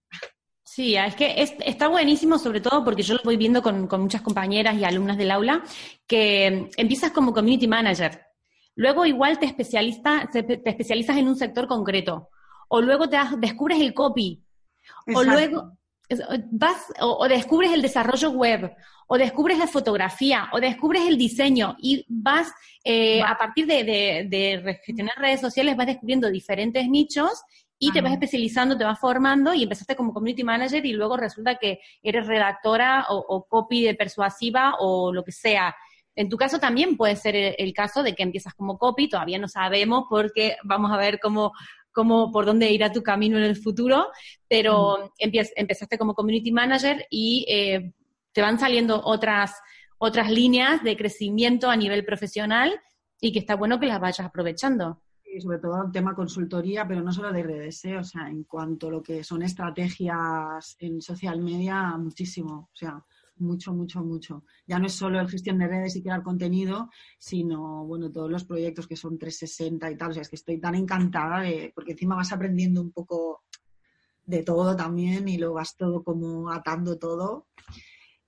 [0.65, 4.77] Sí, es que está buenísimo, sobre todo porque yo lo voy viendo con, muchas compañeras
[4.77, 5.63] y alumnas del aula,
[6.07, 8.23] que empiezas como community manager,
[8.77, 12.31] luego igual te, especialista, te especializas en un sector concreto,
[12.69, 14.43] o luego te descubres el copy,
[15.15, 15.77] o luego
[16.51, 18.75] vas o, descubres el desarrollo web,
[19.07, 22.53] o descubres la fotografía, o descubres el diseño, y vas,
[22.85, 23.85] eh, a partir de,
[24.29, 27.43] de, gestionar redes sociales, vas descubriendo diferentes nichos
[27.83, 31.57] y te vas especializando, te vas formando y empezaste como community manager y luego resulta
[31.57, 35.75] que eres redactora o, copy de persuasiva o lo que sea.
[36.15, 39.49] En tu caso también puede ser el, caso de que empiezas como copy, todavía no
[39.49, 41.53] sabemos porque vamos a ver cómo,
[41.93, 44.09] cómo por dónde irá tu camino en el futuro,
[44.49, 47.93] pero empezaste como community manager y eh,
[48.33, 49.55] te van saliendo otras,
[49.99, 52.81] otras líneas de crecimiento a nivel profesional
[53.21, 55.03] y que está bueno que las vayas aprovechando.
[55.25, 57.97] Y sobre todo el tema consultoría, pero no solo de redes, ¿eh?
[57.97, 63.05] o sea, en cuanto a lo que son estrategias en social media, muchísimo, o sea,
[63.41, 64.45] mucho, mucho, mucho.
[64.67, 68.45] Ya no es solo el gestión de redes y crear contenido, sino, bueno, todos los
[68.45, 71.93] proyectos que son 360 y tal, o sea, es que estoy tan encantada de, porque
[71.93, 73.43] encima vas aprendiendo un poco
[74.25, 77.47] de todo también y lo vas todo como atando todo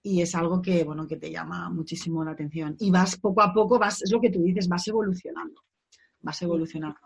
[0.03, 2.75] y es algo que, bueno, que te llama muchísimo la atención.
[2.81, 5.63] Y vas poco a poco, vas, es lo que tú dices, vas evolucionando,
[6.21, 6.99] vas evolucionando.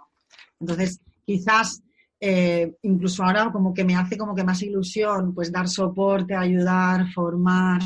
[0.59, 1.83] Entonces, quizás
[2.21, 7.11] eh, incluso ahora como que me hace como que más ilusión, pues dar soporte, ayudar,
[7.13, 7.81] formar,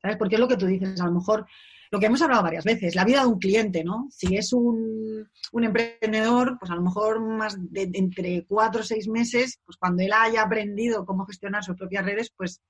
[0.00, 0.16] ¿sabes?
[0.16, 1.46] Porque es lo que tú dices, a lo mejor
[1.92, 4.06] lo que hemos hablado varias veces, la vida de un cliente, ¿no?
[4.10, 8.84] Si es un, un emprendedor, pues a lo mejor más de, de, entre cuatro o
[8.84, 12.60] seis meses, pues cuando él haya aprendido cómo gestionar sus propias redes, pues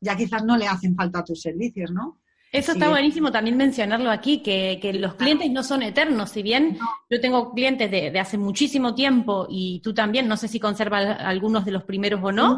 [0.00, 2.20] ya quizás no le hacen falta tus servicios, ¿no?
[2.54, 6.30] Eso está buenísimo también mencionarlo aquí, que, los clientes no son eternos.
[6.30, 6.78] Si bien
[7.10, 11.64] yo tengo clientes de, hace muchísimo tiempo y tú también, no sé si conservas algunos
[11.64, 12.56] de los primeros o no.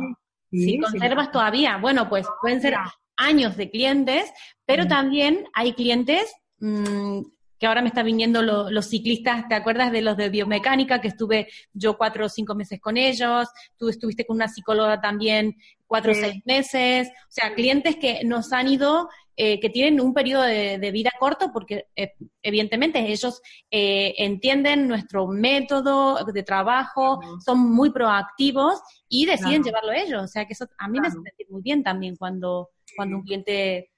[0.50, 2.74] si conservas todavía, bueno, pues pueden ser
[3.16, 4.30] años de clientes,
[4.66, 7.20] pero también hay clientes mm,
[7.58, 11.00] que ahora me están viniendo los ciclistas, ¿te acuerdas de los de biomecánica?
[11.00, 15.56] Que estuve yo cuatro o cinco meses con ellos, tú estuviste con una psicóloga también
[15.86, 20.14] cuatro o seis meses, o sea, clientes que nos han ido, eh, que tienen un
[20.14, 27.58] periodo de, vida corto porque eh, evidentemente ellos eh, entienden nuestro método de trabajo, son
[27.58, 31.46] muy proactivos y deciden llevarlo ellos, o sea, que eso a mí me hace sentir
[31.50, 33.90] muy bien también cuando, cuando un cliente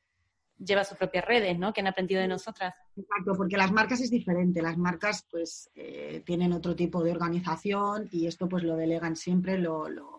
[0.58, 1.72] lleva sus propias redes, ¿no?
[1.72, 2.74] Que han aprendido de nosotras.
[2.96, 4.60] Exacto, porque las marcas es diferente.
[4.60, 9.58] Las marcas, pues, eh, tienen otro tipo de organización y esto, pues, lo delegan siempre,
[9.58, 10.17] lo, lo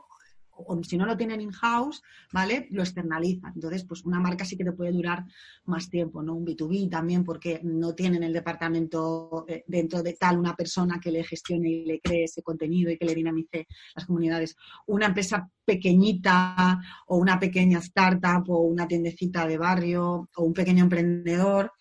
[0.68, 2.02] o si no lo tienen in-house,
[2.32, 2.68] ¿vale?
[2.72, 3.54] Lo externalizan.
[3.56, 5.26] Entonces, pues una marca sí que te puede durar
[5.66, 6.36] más tiempo, ¿no?
[6.36, 11.12] Un B2B también, porque no tienen el departamento eh, dentro de tal una persona que
[11.12, 14.56] le gestione y le cree ese contenido y que le dinamice las comunidades.
[14.88, 20.84] Una empresa pequeñita o una pequeña startup o una tiendecita de barrio o un pequeño
[20.84, 21.72] emprendedor,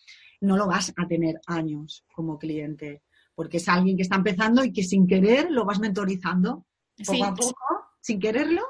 [0.41, 3.03] no lo vas a tener años como cliente,
[3.35, 6.66] porque es alguien que está empezando y que sin querer lo vas mentorizando
[7.07, 7.78] poco a poco
[8.09, 8.63] sin quererlo,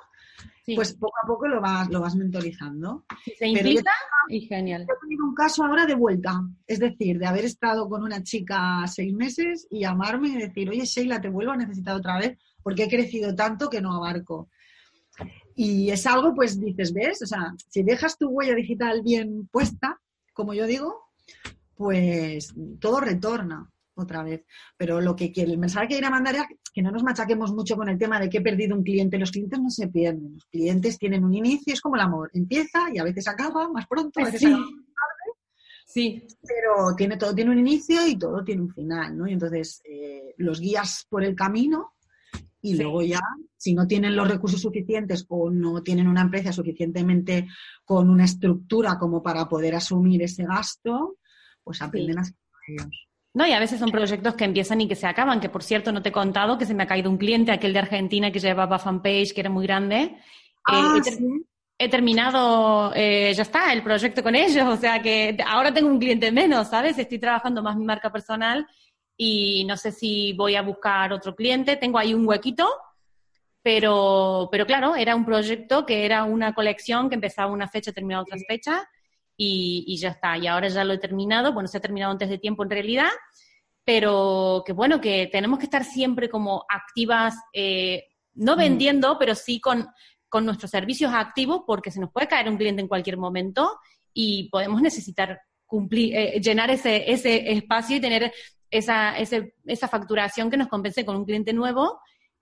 [0.75, 3.05] pues poco a poco lo vas, lo vas mentorizando.
[3.39, 3.93] se implica
[4.29, 4.83] y genial.
[4.83, 8.85] He tenido un caso ahora de vuelta, es decir, de haber estado con una chica
[8.89, 12.85] seis meses y llamarme y decir, oye Sheila, te vuelvo a necesitar otra vez porque
[12.85, 14.51] he crecido tanto que no abarco.
[15.55, 17.23] Y es algo, pues dices, ¿ves?
[17.23, 20.01] O sea, si dejas tu huella digital bien puesta,
[20.33, 21.13] como yo digo,
[21.77, 23.71] pues todo retorna
[24.03, 24.45] otra vez.
[24.77, 26.43] Pero lo que quiere, el mensaje que quiere mandar es
[26.73, 29.19] que no nos machaquemos mucho con el tema de que he perdido un cliente.
[29.19, 30.35] Los clientes no se pierden.
[30.35, 32.31] Los clientes tienen un inicio, es como el amor.
[32.33, 35.39] Empieza y a veces acaba más pronto, a veces acaba más tarde.
[35.87, 36.27] Sí.
[36.43, 39.27] Pero tiene, todo tiene un inicio y todo tiene un final, ¿no?
[39.27, 41.95] Y entonces eh, los guías por el camino
[42.61, 43.21] y luego ya,
[43.57, 47.47] si no tienen los recursos suficientes o no tienen una empresa suficientemente
[47.85, 51.19] con una estructura como para poder asumir ese gasto,
[51.63, 52.35] pues aprenden a ser
[52.67, 53.08] ellos.
[53.35, 55.93] No, y a veces son proyectos que empiezan y que se acaban, que por cierto
[55.93, 58.41] no te he contado que se me ha caído un cliente, aquel de Argentina que
[58.41, 60.17] llevaba fanpage, que era muy grande.
[60.65, 61.13] Ah, eh,
[61.79, 65.99] he, terminado, eh, ya está, el proyecto con ellos, o sea que ahora tengo un
[65.99, 66.99] cliente menos, ¿sabes?
[66.99, 68.67] Estoy trabajando más mi marca personal
[69.17, 72.69] y no sé si voy a buscar otro cliente, tengo ahí un huequito,
[73.63, 78.23] pero, pero claro, era un proyecto que era una colección que empezaba una fecha, terminaba
[78.23, 78.83] otras fechas
[79.41, 80.37] y, ya está.
[80.37, 83.09] Y ahora ya lo he terminado, bueno, se ha terminado antes de tiempo en realidad,
[83.85, 88.59] pero que bueno, que tenemos que estar siempre como activas, eh, no mm.
[88.59, 89.87] vendiendo, pero sí con,
[90.29, 93.79] con nuestros servicios activos, porque se nos puede caer un cliente en cualquier momento
[94.13, 98.33] y podemos necesitar cumplir, eh, llenar ese, ese espacio y tener
[98.71, 102.01] esa, ese, esa facturación que nos compense con un cliente nuevo.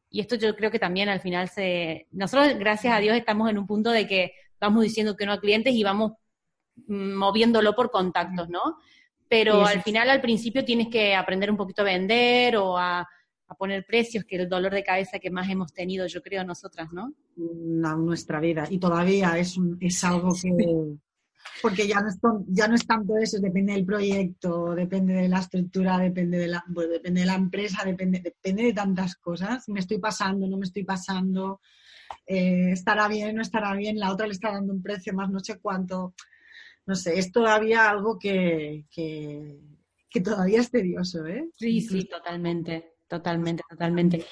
[0.09, 2.07] Y esto yo creo que también al final se...
[2.11, 5.40] Nosotros, gracias a Dios, estamos en un punto de que vamos diciendo que no a
[5.40, 6.14] clientes y vamos mm,
[6.88, 8.78] moviéndolo por contactos, ¿no?
[9.28, 13.06] Pero al final, al principio, tienes que aprender un poquito a vender o a,
[13.58, 16.92] poner precios, que es el dolor de cabeza que más hemos tenido, yo creo, nosotras,
[16.92, 17.12] ¿no?
[17.36, 18.66] En nuestra vida.
[18.68, 20.50] Y todavía es, es algo que,
[21.62, 22.18] porque ya no, es,
[22.48, 26.64] ya no es tanto eso, depende del proyecto, depende de la estructura, depende de la,
[26.68, 29.68] depende de la empresa, depende, depende de tantas cosas.
[29.68, 31.60] Me estoy pasando, no me estoy pasando,
[32.26, 35.40] eh, estará bien, no estará bien, la otra le está dando un precio más, no
[35.40, 36.14] sé cuánto.
[36.87, 39.59] No sé, es todavía algo que, que,
[40.24, 41.49] todavía es tedioso, ¿eh?
[41.57, 44.24] Sí, sí, totalmente, totalmente, totalmente.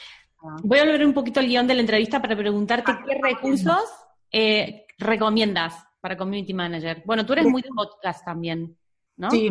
[0.42, 0.56] Ah.
[0.62, 3.82] Voy a volver un poquito al guion de la entrevista para preguntarte ah, qué recursos
[4.30, 7.02] eh, recomiendas para Community Manager.
[7.04, 8.76] Bueno, tú eres muy de podcast también,
[9.16, 9.30] ¿no?
[9.30, 9.50] Sí,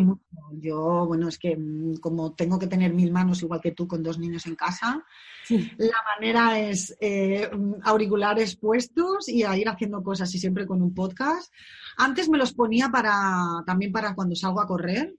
[0.60, 4.02] yo, bueno, es que mm, como tengo que tener mil manos igual que tú con
[4.02, 5.04] dos niños en casa,
[5.48, 7.50] la manera es eh,
[7.82, 11.52] auriculares puestos y a ir haciendo cosas y siempre con un podcast.
[11.96, 15.14] Antes me los ponía para también para cuando salgo a correr,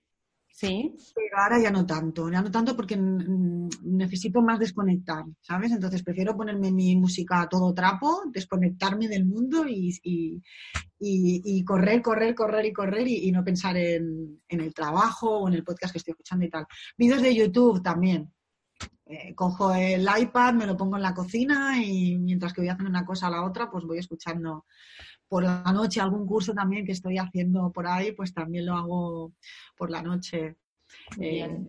[0.56, 0.96] Sí.
[1.14, 5.74] Pero ahora ya no tanto, ya no tanto porque necesito más desconectar, ¿sabes?
[5.74, 10.00] Entonces prefiero ponerme mi música a todo trapo, desconectarme del mundo y,
[10.98, 15.64] y, correr, correr, correr y correr y, no pensar en, el trabajo o en el
[15.66, 16.66] podcast que estoy escuchando y tal.
[16.98, 18.32] Vídeos de YouTube también.
[19.08, 22.90] Eh, cojo el iPad, me lo pongo en la cocina y mientras que voy haciendo
[22.90, 24.66] una cosa a la otra, pues voy escuchando
[25.28, 29.34] por la noche algún curso también que estoy haciendo por ahí, pues también lo hago
[29.78, 30.56] por la noche.
[31.20, 31.66] Eh,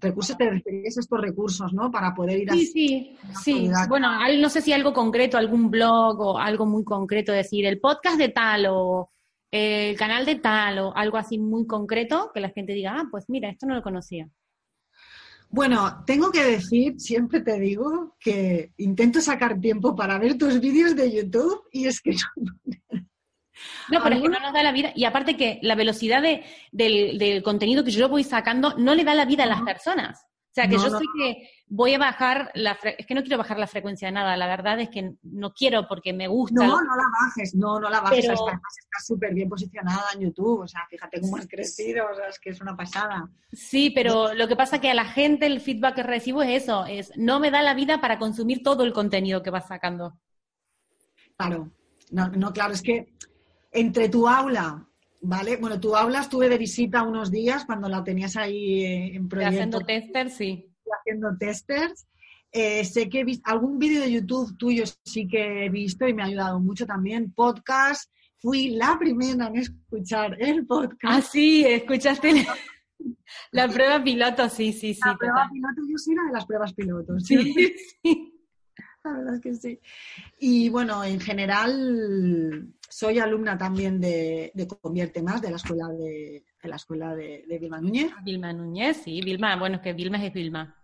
[0.00, 1.90] recursos, te referías a estos recursos, ¿no?
[1.90, 2.54] Para poder ir a...
[2.54, 3.70] Sí, sí, sí.
[3.88, 4.08] Bueno,
[4.38, 8.28] no sé si algo concreto, algún blog o algo muy concreto, decir el podcast de
[8.28, 9.10] tal o
[9.50, 13.24] el canal de tal o algo así muy concreto que la gente diga, ah, pues
[13.28, 14.28] mira, esto no lo conocía.
[15.50, 20.94] Bueno, tengo que decir, siempre te digo, que intento sacar tiempo para ver tus vídeos
[20.94, 22.10] de YouTube y es que
[23.90, 24.92] no, pero es que no nos da la vida.
[24.94, 29.14] Y aparte que la velocidad de, del, contenido que yo voy sacando no le da
[29.14, 30.26] la vida a las personas.
[30.58, 32.76] O sea, que yo sé que voy a bajar la...
[32.98, 35.86] Es que no quiero bajar la frecuencia de nada, la verdad es que no quiero
[35.86, 36.66] porque me gusta.
[36.66, 38.26] No, no la bajes, no, no la bajes.
[38.26, 38.48] Pero...
[38.48, 42.40] Está súper bien posicionada en YouTube, o sea, fíjate cómo has crecido, o sea, es
[42.40, 43.28] que es una pasada.
[43.52, 46.84] Sí, pero lo que pasa que a la gente el feedback que recibo es eso,
[46.86, 50.18] es no me da la vida para consumir todo el contenido que vas sacando.
[51.36, 51.70] Claro,
[52.10, 53.14] no, no claro, es que
[53.70, 54.87] entre tu aula,
[55.20, 55.56] ¿vale?
[55.56, 59.54] Bueno, tu aula estuve de visita unos días cuando la tenías ahí eh, en proyecto.
[59.54, 60.66] Haciendo testers, sí.
[61.00, 62.06] Haciendo testers.
[62.50, 66.14] Eh, sé que he visto algún vídeo de YouTube tuyo sí que he visto y
[66.14, 67.32] me ha ayudado mucho también.
[67.32, 68.10] Podcast.
[68.40, 71.02] Fui la primera en escuchar el podcast.
[71.04, 72.46] Ah, sí, escuchaste
[73.50, 75.00] la, prueba piloto, sí, sí, sí.
[75.04, 77.24] La prueba piloto, yo soy una de las pruebas pilotos.
[77.24, 77.36] Sí,
[78.02, 78.34] sí.
[79.04, 79.80] La verdad es que sí.
[80.38, 84.50] Y bueno, en general, soy alumna también de,
[84.82, 88.10] Convierte Más, de la escuela de, la escuela de, Vilma Núñez.
[88.24, 90.74] Vilma Núñez, sí, Vilma, bueno, es que Vilma es Vilma.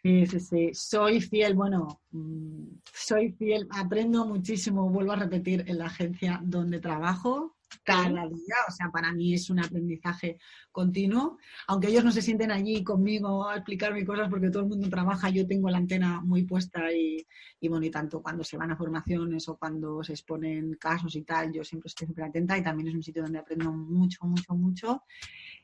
[0.00, 0.70] Sí, sí, sí.
[0.72, 6.78] Soy fiel, bueno, mm, soy fiel, aprendo muchísimo, vuelvo a repetir, en la agencia donde
[6.78, 10.38] trabajo cada día, o sea, para mí es un aprendizaje
[10.72, 14.88] continuo, aunque ellos no se sienten allí conmigo a explicarme cosas porque todo el mundo
[14.88, 17.26] trabaja, yo tengo la antena muy puesta y,
[17.60, 21.22] y bueno, y tanto cuando se van a formaciones o cuando se exponen casos y
[21.22, 24.54] tal, yo siempre estoy súper atenta y también es un sitio donde aprendo mucho, mucho,
[24.54, 25.02] mucho.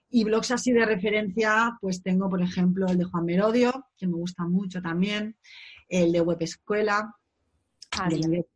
[0.08, 4.14] Y blogs así de referencia, pues tengo, por ejemplo, el de Juan Merodio, que me
[4.14, 5.36] gusta mucho también,
[5.88, 7.14] el de Web Escuela,
[7.98, 8.46] ah, el de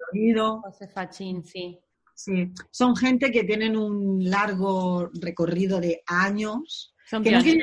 [0.62, 1.80] José Fachín, sí.
[2.22, 6.94] Sí, son gente que tienen un largo recorrido de años.
[7.08, 7.62] Son que,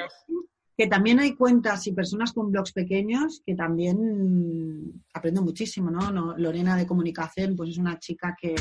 [0.76, 6.36] que también hay cuentas y personas con blogs pequeños que también aprendo muchísimo, ¿no?
[6.39, 8.55] Lorena de Comunicación, pues es una chica que,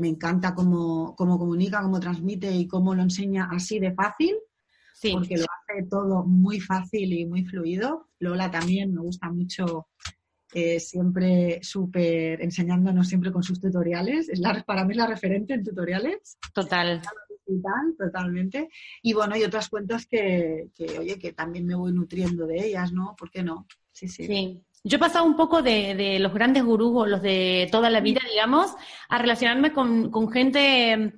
[0.00, 4.34] me encanta cómo, cómo, comunica, cómo transmite y cómo lo enseña así de fácil.
[4.94, 5.12] Sí.
[5.12, 8.08] Porque lo hace todo muy fácil y muy fluido.
[8.18, 9.86] Lola también me gusta mucho
[10.54, 14.28] eh, siempre súper enseñándonos siempre con sus tutoriales.
[14.28, 16.38] Es la, para mí es la referente en tutoriales.
[16.52, 17.02] Total.
[17.98, 18.68] totalmente.
[19.02, 23.16] Y bueno, hay otras cuentas que, oye, que también me voy nutriendo de ellas, ¿no?
[23.18, 23.66] ¿Por qué no?
[23.92, 24.26] Sí, sí.
[24.26, 24.62] sí.
[24.86, 28.20] Yo he pasado un poco de, los grandes gurús o los de toda la vida,
[28.30, 28.76] digamos,
[29.08, 31.14] a relacionarme con, gente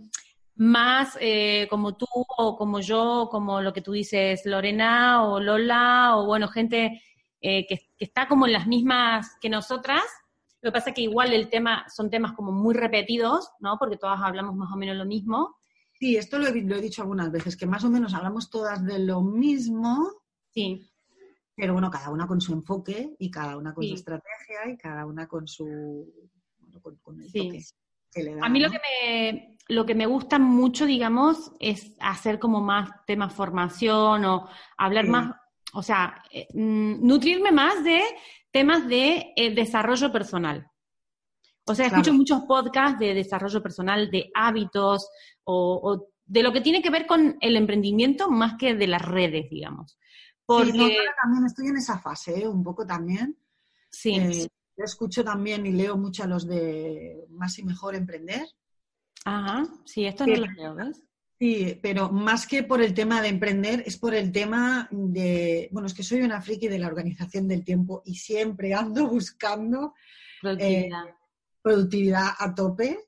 [0.54, 2.06] más eh, como tú
[2.38, 7.02] o como yo, como lo que tú dices, Lorena o Lola, o bueno, gente
[7.40, 10.02] eh, que, está como en las mismas que nosotras.
[10.62, 13.76] Lo que pasa es que igual el tema son temas como muy repetidos, ¿no?
[13.78, 15.56] Porque todas hablamos más o menos lo mismo.
[15.98, 18.84] Sí, esto lo he, lo he dicho algunas veces, que más o menos hablamos todas
[18.84, 20.10] de lo mismo.
[20.52, 20.90] Sí.
[21.54, 25.06] Pero bueno, cada una con su enfoque y cada una con su estrategia y cada
[25.06, 26.12] una con su
[26.82, 27.62] con, el toque
[28.12, 31.92] que le da, A mí lo que me lo que me gusta mucho, digamos, es
[32.00, 35.34] hacer como más temas formación o hablar más,
[35.76, 38.00] o sea, eh, mm, nutrirme más de
[38.50, 40.70] temas de eh, desarrollo personal.
[41.66, 45.10] O sea, escucho muchos podcasts de desarrollo personal, de hábitos
[45.44, 49.50] o, de lo que tiene que ver con el emprendimiento más que de las redes,
[49.50, 49.98] digamos.
[50.46, 52.48] Porque también estoy en esa fase, ¿eh?
[52.48, 53.36] un poco también.
[53.90, 54.14] Sí.
[54.14, 58.46] Eh, escucho también y leo mucho a los de Más y Mejor Emprender.
[59.24, 61.05] Ajá, sí, esto no lo leo, ¿ves?
[61.38, 65.86] Sí, pero más que por el tema de emprender, es por el tema de, bueno,
[65.86, 69.94] es que soy una friki de la organización del tiempo y siempre ando buscando
[70.40, 71.14] productividad, eh,
[71.60, 72.98] productividad a tope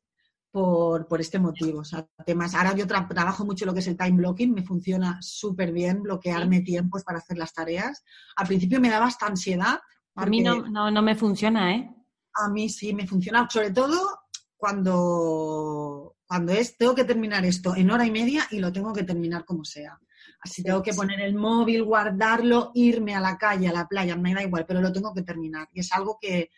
[0.51, 1.81] por, por, este motivo.
[1.81, 5.19] O sea, temas, ahora yo trabajo mucho lo que es el time blocking, me funciona
[5.23, 8.05] súper bien bloquearme tiempos para hacer las tareas.
[8.37, 9.81] Al principio me daba hasta ansiedad.
[10.17, 11.95] A mí no, no, no me funciona, ¿eh?
[12.35, 14.21] A mí sí me funciona, sobre todo
[14.59, 19.03] cuando cuando es, tengo que terminar esto en hora y media y lo tengo que
[19.03, 19.99] terminar como sea.
[20.41, 24.35] Así tengo que poner el móvil, guardarlo, irme a la calle, a la playa, me
[24.35, 25.69] da igual, pero lo tengo que terminar.
[25.73, 26.51] Y es algo que,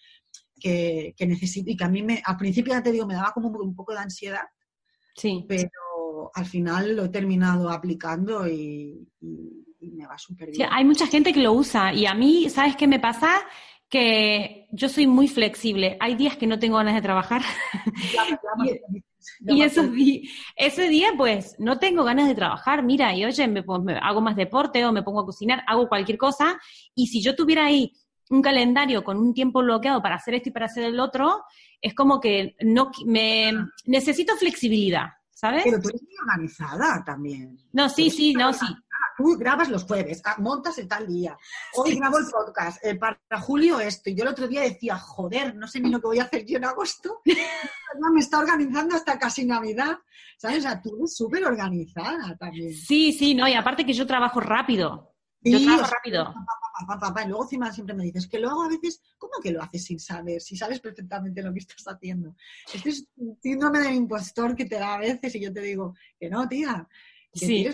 [0.58, 3.48] que, necesito y que a mí me, al principio ya te digo, me daba como
[3.48, 4.42] un poco de ansiedad.
[5.14, 5.44] Sí.
[5.48, 9.08] Pero al final lo he terminado aplicando y,
[9.80, 10.68] me va súper bien.
[10.70, 13.40] hay mucha gente que lo usa y a mí, ¿sabes qué me pasa?
[13.88, 15.96] Que yo soy muy flexible.
[16.00, 17.42] Hay días que no tengo ganas de trabajar.
[19.40, 19.62] Y
[20.56, 23.64] ese día, pues, no tengo ganas de trabajar, mira, y oye, me,
[24.00, 26.58] hago más deporte o me pongo a cocinar, hago cualquier cosa,
[26.94, 27.92] y si yo tuviera ahí
[28.30, 31.42] un calendario con un tiempo bloqueado para hacer esto y para hacer el otro,
[31.80, 33.52] es como que no me
[33.86, 35.64] necesito flexibilidad, ¿sabes?
[35.64, 37.58] Pero tú eres muy organizada también.
[37.72, 38.66] No, sí, sí, no, sí
[39.20, 41.36] tú grabas los jueves, ah, montas el tal día,
[41.74, 45.54] hoy grabo el podcast, eh, para julio esto, y yo el otro día decía, joder,
[45.54, 47.20] no sé ni lo que voy a hacer yo en agosto,
[48.14, 49.98] me está organizando hasta casi Navidad,
[50.38, 50.60] ¿sabes?
[50.60, 52.72] O sea, tú eres súper organizada también.
[52.72, 56.34] Sí, sí, no, y aparte que yo trabajo rápido, yo trabajo rápido.
[57.24, 59.84] y luego encima siempre me dices que lo hago a veces, ¿cómo que lo haces
[59.84, 60.40] sin saber?
[60.40, 62.34] Si sabes perfectamente lo que estás haciendo.
[62.72, 65.94] Este es un síndrome del impostor que te da a veces y yo te digo
[66.18, 66.88] que no, tía,
[67.32, 67.66] que sí,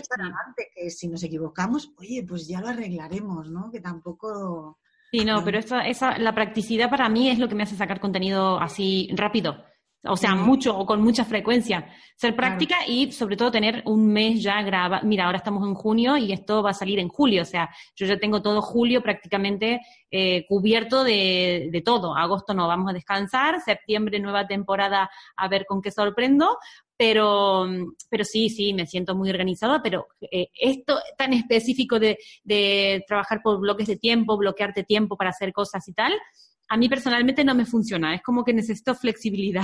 [0.75, 3.71] que si nos equivocamos, oye, pues ya lo arreglaremos, ¿no?
[3.71, 4.79] Que tampoco...
[5.11, 7.99] Sí, no, pero esa, esa, la practicidad para mí es lo que me hace sacar
[7.99, 9.63] contenido así rápido.
[10.03, 11.87] O sea, mucho o con mucha frecuencia.
[12.15, 15.05] Ser práctica y sobre todo tener un mes ya grabado.
[15.05, 17.41] Mira, ahora estamos en junio y esto va a salir en julio.
[17.41, 22.15] O sea, yo ya tengo todo julio prácticamente eh, cubierto de, de, todo.
[22.15, 23.59] Agosto no vamos a descansar.
[23.61, 26.57] Septiembre nueva temporada a ver con qué sorprendo.
[26.97, 27.67] Pero,
[28.09, 33.41] pero sí, sí, me siento muy organizada, pero eh, esto tan específico de, de trabajar
[33.43, 36.13] por bloques de tiempo, bloquearte tiempo para hacer cosas y tal,
[36.69, 38.15] a mí personalmente no me funciona.
[38.15, 39.63] Es como que necesito flexibilidad.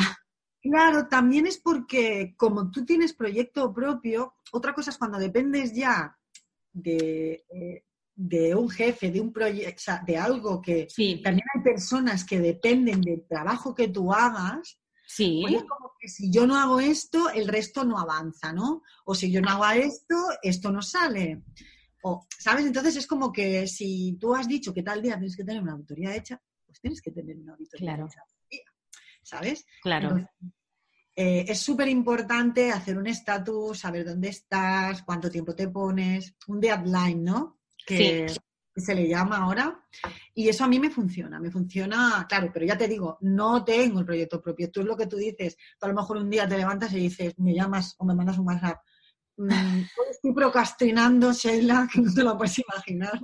[0.61, 6.17] Claro, también es porque como tú tienes proyecto propio, otra cosa es cuando dependes ya
[6.71, 7.83] de, eh,
[8.15, 10.87] de un jefe, de un proyecto, de algo que
[11.21, 14.79] también hay personas que dependen del trabajo que tú hagas
[15.15, 15.41] Sí.
[15.43, 18.81] Pues es como que si yo no hago esto, el resto no avanza, ¿no?
[19.05, 21.43] O si yo no hago esto, esto no sale.
[22.01, 22.65] O, ¿Sabes?
[22.65, 25.73] Entonces es como que si tú has dicho que tal día tienes que tener una
[25.73, 28.07] auditoría hecha, pues tienes que tener una auditoría claro.
[28.07, 28.23] hecha.
[29.21, 29.65] ¿Sabes?
[29.83, 30.17] Claro.
[31.15, 36.59] Eh, es súper importante hacer un estatus, saber dónde estás, cuánto tiempo te pones, un
[36.59, 37.59] deadline, ¿no?
[37.85, 38.39] Que, sí
[38.73, 39.79] que se le llama ahora,
[40.33, 43.99] y eso a mí me funciona, me funciona, claro, pero ya te digo, no tengo
[43.99, 46.47] el proyecto propio, tú es lo que tú dices, tú a lo mejor un día
[46.47, 48.81] te levantas y dices, me llamas o me mandas un WhatsApp,
[49.37, 49.49] mm,
[50.11, 53.21] estoy procrastinando, Sheila, que no te lo puedes imaginar,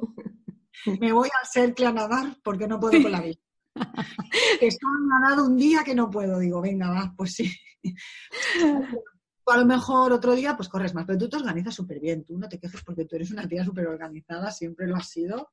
[1.00, 3.40] me voy al cercle a nadar porque no puedo con la vida.
[4.62, 7.52] Estoy nadado un día que no puedo, digo, venga, va, pues sí.
[9.52, 12.38] a lo mejor otro día pues corres más, pero tú te organizas súper bien, tú
[12.38, 15.52] no te quejes porque tú eres una tía súper organizada, siempre lo has sido.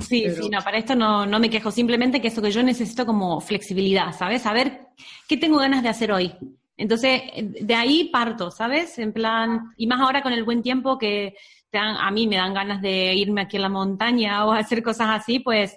[0.00, 3.06] Sí, sí, no, para esto no, no me quejo, simplemente que eso que yo necesito
[3.06, 4.42] como flexibilidad, ¿sabes?
[4.42, 4.88] Saber
[5.26, 6.34] qué tengo ganas de hacer hoy.
[6.76, 8.98] Entonces, de ahí parto, ¿sabes?
[8.98, 11.34] En plan, y más ahora con el buen tiempo que
[11.70, 14.82] te dan, a mí me dan ganas de irme aquí a la montaña o hacer
[14.82, 15.76] cosas así, pues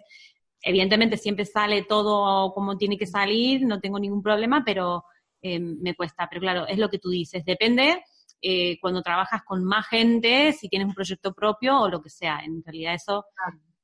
[0.62, 5.06] evidentemente siempre sale todo como tiene que salir, no tengo ningún problema, pero
[5.42, 6.28] eh, me cuesta.
[6.30, 8.04] Pero claro, es lo que tú dices, depende
[8.42, 12.40] eh, cuando trabajas con más gente, si tienes un proyecto propio o lo que sea.
[12.40, 13.26] En realidad eso,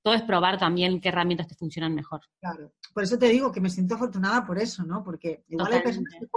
[0.02, 2.22] todo es probar también qué herramientas te funcionan mejor.
[2.40, 5.04] Claro, por eso te digo que me siento afortunada por eso, ¿no?
[5.04, 6.28] Porque igual hay personas que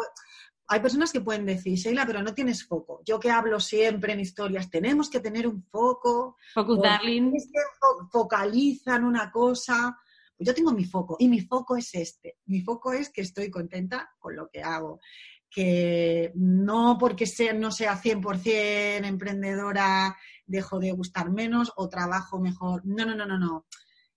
[0.72, 3.02] hay personas que pueden decir, Sheila, pero no tienes foco.
[3.04, 6.36] Yo que hablo siempre en historias, tenemos que tener un foco.
[6.54, 7.32] Focus, darling.
[8.12, 9.98] Focalizan una cosa.
[10.40, 12.38] Yo tengo mi foco y mi foco es este.
[12.46, 15.00] Mi foco es que estoy contenta con lo que hago.
[15.50, 20.16] Que no porque sea, no sea 100% emprendedora
[20.46, 22.82] dejo de gustar menos o trabajo mejor.
[22.84, 23.66] No, no, no, no, no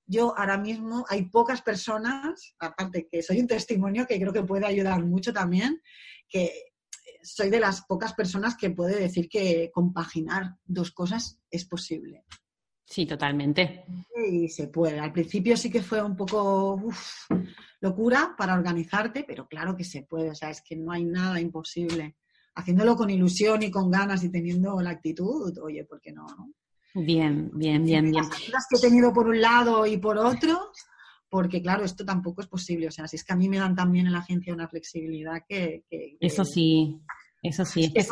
[0.05, 4.65] yo ahora mismo hay pocas personas, aparte que soy un testimonio que creo que puede
[4.65, 5.81] ayudar mucho también,
[6.27, 6.73] que
[7.21, 12.25] soy de las pocas personas que puede decir que compaginar dos cosas es posible.
[12.93, 13.85] Sí, totalmente.
[14.29, 14.99] Y se puede.
[14.99, 16.79] Al principio sí que fue un poco
[17.81, 20.29] locura para organizarte, pero claro que se puede.
[20.29, 22.17] O sea, es que no hay nada imposible.
[22.53, 26.27] Haciéndolo con ilusión y con ganas y teniendo la actitud, oye, ¿por qué no?
[26.37, 26.51] no?
[26.93, 28.25] Bien, bien, bien, bien.
[28.51, 30.69] Las que he tenido por un lado y por otro,
[31.29, 32.89] porque claro, esto tampoco es posible.
[32.89, 35.41] O sea, si es que a mí me dan también en la agencia una flexibilidad
[35.49, 35.83] que...
[36.19, 37.01] eso sí,
[37.43, 38.07] eso sí, es,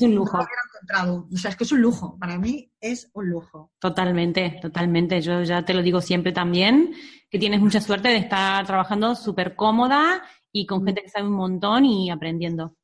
[0.00, 0.38] un lujo.
[0.38, 3.72] O sea, es que es un lujo, para mí es un lujo.
[3.80, 5.20] Totalmente, totalmente.
[5.20, 6.94] Yo ya te lo digo siempre también,
[7.28, 11.34] que tienes mucha suerte de estar trabajando súper cómoda y con gente que sabe un
[11.34, 12.76] montón y aprendiendo.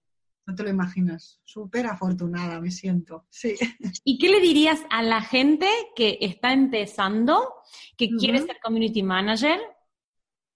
[0.45, 1.41] No te lo imaginas.
[1.45, 3.27] Súper afortunada me siento.
[3.31, 3.55] Sí.
[4.05, 7.55] ¿Y qué le dirías a la gente que está empezando,
[7.97, 9.61] que quiere ser community manager?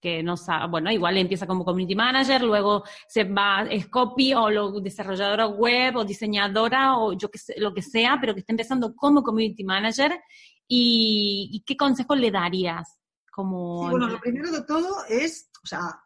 [0.01, 4.49] Que no sabe, bueno, igual empieza como community manager, luego se va, es copy o
[4.49, 8.53] lo, desarrolladora web o diseñadora o yo que sé, lo que sea, pero que está
[8.53, 10.19] empezando como community manager.
[10.67, 12.97] ¿Y, qué consejo le darías?
[13.29, 13.89] Como...
[13.89, 16.01] bueno, lo primero de todo es, o sea,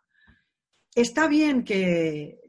[0.96, 2.42] está bien que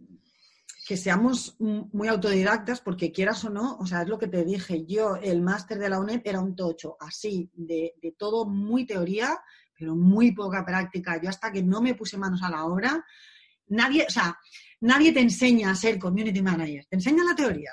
[0.86, 4.86] que seamos muy autodidactas, porque quieras o no, o sea, es lo que te dije,
[4.86, 9.36] yo el máster de la UNED era un tocho, así, de, todo muy teoría,
[9.78, 11.20] pero muy poca práctica.
[11.20, 13.04] Yo hasta que no me puse manos a la obra,
[13.68, 14.38] nadie, o sea,
[14.80, 17.72] nadie te enseña a ser community manager, te enseña la teoría,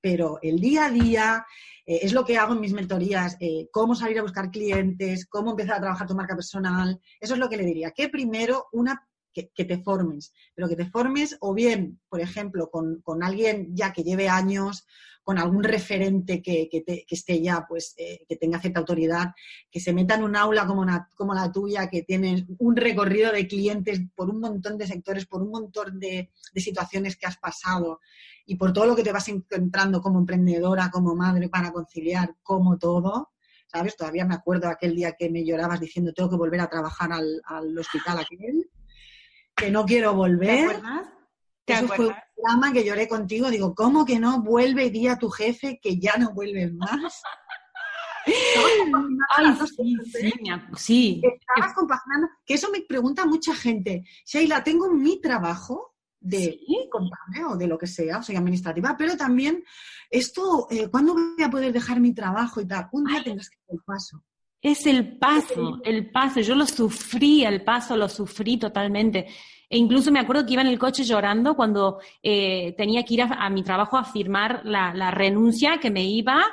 [0.00, 1.46] pero el día a día
[1.86, 5.50] eh, es lo que hago en mis mentorías, eh, cómo salir a buscar clientes, cómo
[5.50, 9.06] empezar a trabajar tu marca personal, eso es lo que le diría, que primero una
[9.32, 14.02] que, te formes, pero que te formes o bien, por ejemplo, con, alguien ya que
[14.02, 14.86] lleve años,
[15.22, 16.68] con algún referente que,
[17.08, 19.32] esté ya, pues, eh, que tenga cierta autoridad,
[19.70, 23.46] que se meta en un aula como, como la tuya, que tienes un recorrido de
[23.46, 28.00] clientes por un montón de sectores, por un montón de, de situaciones que has pasado
[28.46, 32.78] y por todo lo que te vas encontrando como emprendedora, como madre, para conciliar, como
[32.78, 33.30] todo.
[33.68, 33.96] ¿Sabes?
[33.96, 37.40] Todavía me acuerdo aquel día que me llorabas diciendo tengo que volver a trabajar al,
[37.44, 38.68] al hospital aquel
[39.60, 40.68] que no quiero volver.
[40.68, 41.06] ¿Te acuerdas?
[41.66, 43.50] Eso fue un drama que lloré contigo.
[43.50, 47.22] Digo, ¿cómo que no vuelve y di a tu jefe que ya no vuelves más?
[49.36, 50.32] Ay, sí, sí,
[50.76, 51.22] sí.
[51.22, 54.04] Estabas compaginando, que eso me pregunta mucha gente.
[54.24, 59.16] Sheila, tengo mi trabajo de contable o de lo que sea, o sea, administrativa, pero
[59.16, 59.64] también
[60.10, 62.88] esto, eh, ¿cuándo voy a poder dejar mi trabajo y tal?
[62.92, 64.22] Un día tendrás que hacer el paso.
[64.62, 66.40] Es el paso, el paso.
[66.40, 69.26] Yo lo sufrí, el paso lo sufrí totalmente.
[69.68, 73.22] E incluso me acuerdo que iba en el coche llorando cuando eh, tenía que ir
[73.22, 76.44] a, mi trabajo a firmar la, renuncia que me iba.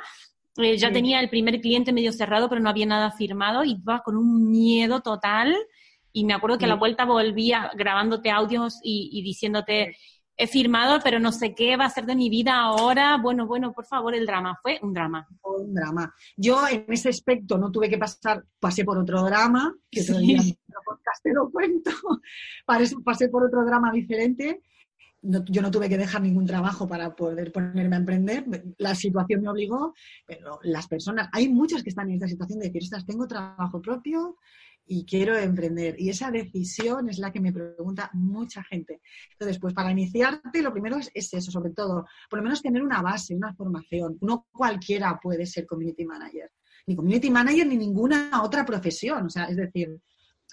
[0.56, 4.00] Eh, ya tenía el primer cliente medio cerrado, pero no había nada firmado y iba
[4.02, 5.54] con un miedo total.
[6.10, 9.96] Y me acuerdo que a la vuelta volvía grabándote audios y, y diciéndote,
[10.38, 13.18] he firmado, pero no sé qué va a ser de mi vida ahora.
[13.18, 14.56] Bueno, bueno, por favor, el drama.
[14.62, 15.26] Fue un drama.
[15.42, 16.14] Fue un drama.
[16.36, 20.46] Yo en ese aspecto no tuve que pasar, pasé por otro drama, que todavía en
[20.46, 21.90] el podcast te lo cuento.
[23.04, 24.62] pasé por otro drama diferente.
[25.20, 28.44] yo no tuve que dejar ningún trabajo para poder ponerme a emprender.
[28.78, 29.92] La situación me obligó,
[30.24, 34.36] pero las personas, hay muchas que están en esta situación de decir, tengo trabajo propio,
[34.88, 35.94] y quiero emprender.
[35.98, 39.00] Y esa decisión es la que me pregunta mucha gente.
[39.32, 43.02] Entonces, pues para iniciarte, lo primero es, eso, sobre todo, por lo menos tener una
[43.02, 44.18] base, una formación.
[44.22, 46.50] No cualquiera puede ser community manager,
[46.86, 49.26] ni community manager ni ninguna otra profesión.
[49.26, 50.00] O sea, es decir,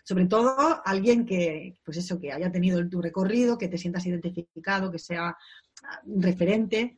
[0.04, 4.92] sobre todo alguien que, pues eso, que haya tenido tu recorrido, que te sientas identificado,
[4.92, 6.98] que sea ah, referente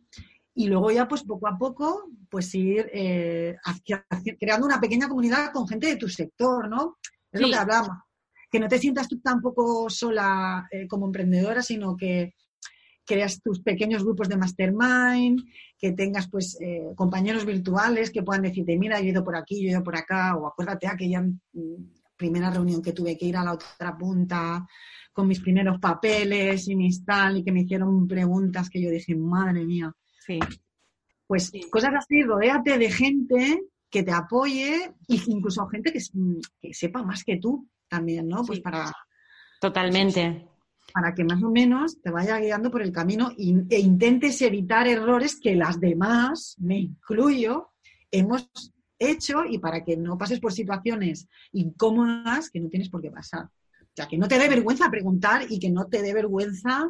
[0.55, 3.55] y luego ya pues poco a poco pues ir eh,
[4.39, 6.97] creando una pequeña comunidad con gente de tu sector, ¿no?
[7.38, 7.97] Es lo que hablamos.
[8.49, 12.33] Que no te sientas tú tampoco sola eh, como emprendedora, sino que
[13.05, 15.41] creas tus pequeños grupos de mastermind,
[15.77, 19.61] que tengas pues eh, compañeros virtuales que puedan decirte, mira, yo he ido por aquí,
[19.61, 21.75] yo he ido por acá, o acuérdate aquella mm,
[22.15, 24.67] primera reunión que tuve que ir a la otra punta
[25.13, 29.15] con mis primeros papeles y mis tal, y que me hicieron preguntas que yo dije,
[29.15, 29.91] madre mía.
[30.19, 30.39] Sí.
[31.25, 36.01] Pues cosas así, rodéate de gente que te apoye e incluso gente que,
[36.73, 38.43] sepa más que tú también, ¿no?
[38.43, 38.91] Pues para...
[39.59, 40.47] Totalmente.
[40.93, 45.39] para que más o menos te vaya guiando por el camino e intentes evitar errores
[45.41, 47.69] que las demás, me incluyo,
[48.11, 48.49] hemos
[48.99, 53.45] hecho y para que no pases por situaciones incómodas que no tienes por qué pasar.
[53.45, 56.89] O sea, que no te dé vergüenza preguntar y que no te dé vergüenza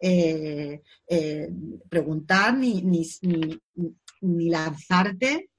[0.00, 1.50] eh, eh,
[1.88, 3.06] preguntar ni, ni,
[4.20, 5.50] ni, lanzarte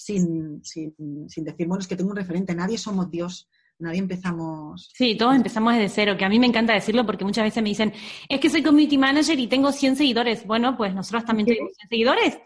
[0.00, 3.48] sin, sin, sin, decir, bueno, es que tengo un referente, nadie somos Dios.
[3.78, 4.90] Nadie empezamos.
[4.92, 7.70] Sí, todos empezamos desde cero, que a mí me encanta decirlo porque muchas veces me
[7.70, 7.94] dicen,
[8.28, 10.46] es que soy community manager y tengo 100 seguidores.
[10.46, 12.38] Bueno, pues nosotros también tenemos 100 seguidores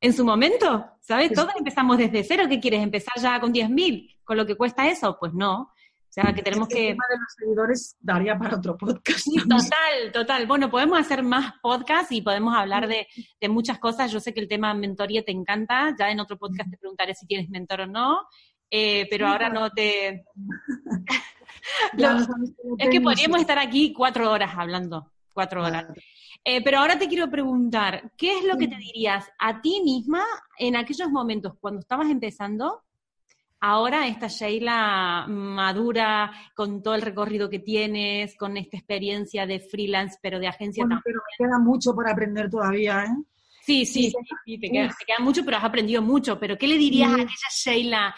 [0.00, 1.32] en su momento, ¿sabes?
[1.32, 2.44] Todos empezamos desde cero.
[2.48, 2.84] ¿Qué quieres?
[2.84, 4.16] ¿Empezar ya con 10.000?
[4.22, 5.16] ¿Con lo que cuesta eso?
[5.18, 5.72] Pues no.
[6.08, 6.90] O sea, que tenemos que...
[6.90, 9.26] El tema de los seguidores daría para otro podcast.
[9.48, 10.46] total, total.
[10.46, 13.06] Bueno, podemos hacer más podcasts y podemos hablar de,
[13.48, 14.10] muchas cosas.
[14.10, 15.94] Yo sé que el tema mentoría te encanta.
[15.98, 18.22] Ya en otro podcast te preguntaré si tienes mentor o no.
[18.70, 20.24] Eh, pero ahora no te...
[22.78, 25.12] es que podríamos estar aquí cuatro horas hablando.
[25.32, 25.86] Cuatro horas.
[26.44, 30.24] Eh, pero ahora te quiero preguntar, ¿qué es lo que te dirías a ti misma
[30.58, 32.84] en aquellos momentos cuando estabas empezando?
[33.60, 40.18] Ahora esta Sheila madura, con todo el recorrido que tienes, con esta experiencia de freelance,
[40.20, 41.00] pero de agencia también.
[41.04, 43.16] Pero me queda mucho por aprender todavía, ¿eh?
[43.62, 44.12] Sí, sí,
[44.44, 46.38] sí, te, queda, mucho, pero has aprendido mucho.
[46.38, 48.14] Pero ¿qué le dirías a aquella Sheila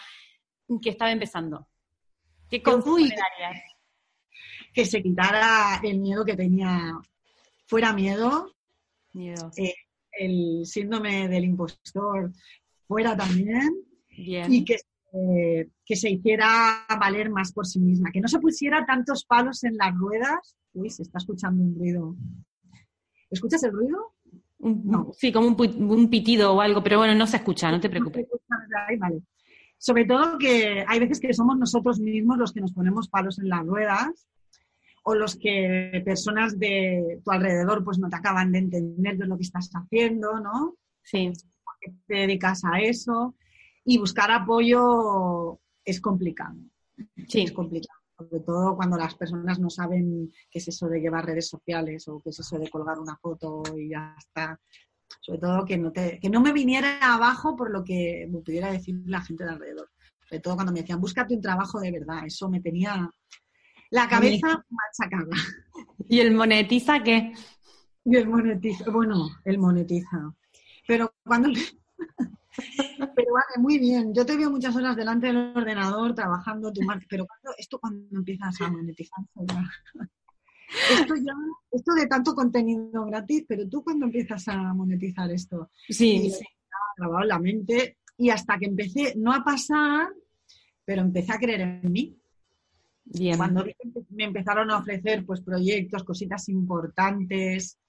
[0.79, 1.67] que estaba empezando?
[2.47, 2.97] ¿Qué consejo
[4.71, 6.99] Que se quitara el miedo que tenía
[7.65, 8.53] fuera miedo,
[9.15, 9.73] eh,
[10.11, 12.31] el síndrome del impostor
[12.87, 13.69] fuera también
[14.09, 14.77] y que,
[15.11, 19.77] que se hiciera valer más por sí misma, que no se pusiera tantos palos en
[19.77, 20.55] las ruedas.
[20.73, 22.15] Uy, se está escuchando un ruido.
[23.29, 24.13] ¿Escuchas el ruido?
[24.59, 25.11] No.
[25.13, 28.27] Sí, como un, pitido o algo, pero bueno, no se escucha, no te preocupes.
[29.77, 33.47] Sobre todo que hay veces que somos nosotros mismos los que nos ponemos palos en
[33.47, 34.27] las ruedas
[35.03, 39.37] o los que personas de tu alrededor pues no te acaban de entender de lo
[39.37, 40.75] que estás haciendo, ¿no?
[41.03, 41.31] Sí.
[41.63, 43.35] Porque te dedicas a eso
[43.89, 46.55] y buscar apoyo es complicado.
[47.27, 47.41] Sí.
[47.41, 51.47] Es complicado, sobre todo cuando las personas no saben qué es eso de llevar redes
[51.47, 54.59] sociales o qué es eso de colgar una foto y ya está.
[55.21, 58.71] Sobre todo que no, te, que no me viniera abajo por lo que me pudiera
[58.71, 59.89] decir la gente de alrededor.
[60.27, 62.27] Sobre todo cuando me decían, búscate un trabajo de verdad.
[62.27, 63.09] Eso me tenía,
[63.89, 65.35] la cabeza machacada.
[66.07, 67.33] ¿Y el monetiza qué?
[68.05, 70.31] Y el monetiza, bueno, el monetiza.
[70.87, 71.49] Pero cuando...
[73.15, 74.13] pero vale, muy bien.
[74.13, 78.17] Yo te veo muchas horas delante del ordenador trabajando tu marca, pero cuando, esto cuando
[78.17, 79.23] empiezas a monetizar
[80.91, 81.33] esto ya,
[81.71, 85.71] esto de tanto contenido gratis, pero tú cuando empiezas a monetizar esto.
[85.87, 86.45] Sí, sí.
[86.97, 90.09] grabado la mente y hasta que empecé, no a pasar,
[90.85, 92.15] pero empecé a creer en mí.
[93.37, 93.65] Cuando
[94.09, 97.79] me empezaron a ofrecer pues proyectos, cositas importantes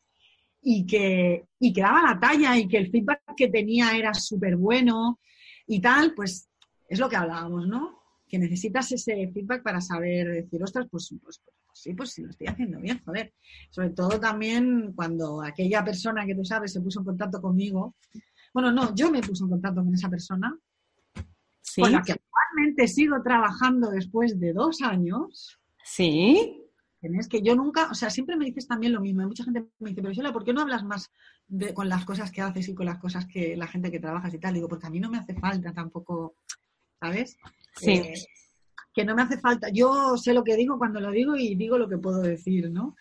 [0.63, 4.57] y que, y que daba la talla y que el feedback que tenía era súper
[4.57, 5.21] bueno
[5.67, 6.49] y tal, pues
[6.89, 8.01] es lo que hablábamos, ¿no?
[8.29, 12.23] Que necesitas ese feedback para saber decir, ostras, pues, pues, pues, pues sí, pues sí,
[12.23, 13.33] lo estoy haciendo bien, joder.
[13.71, 17.95] Sobre todo también cuando aquella persona que tú sabes se puso en contacto conmigo,
[18.53, 20.59] bueno, no, yo me puse en contacto con esa persona
[21.63, 21.81] ¿Sí?
[21.81, 25.59] con la que actualmente sigo trabajando después de dos años.
[25.85, 26.70] Sí.
[27.03, 29.22] Es que yo nunca, o sea, siempre me dices también lo mismo.
[29.22, 31.11] mucha gente me dice, pero Sheila, ¿por qué no hablas más
[31.48, 34.34] de, con las cosas que haces y con las cosas que la gente que trabajas
[34.34, 34.55] y tal?
[34.55, 36.34] Digo, porque a mí no me hace falta tampoco,
[37.01, 37.38] ¿sabes?
[37.76, 37.92] Sí.
[37.92, 38.14] Eh,
[38.92, 39.68] que no me hace falta.
[39.72, 42.96] Yo sé lo que digo cuando lo digo y digo lo que puedo decir, ¿no?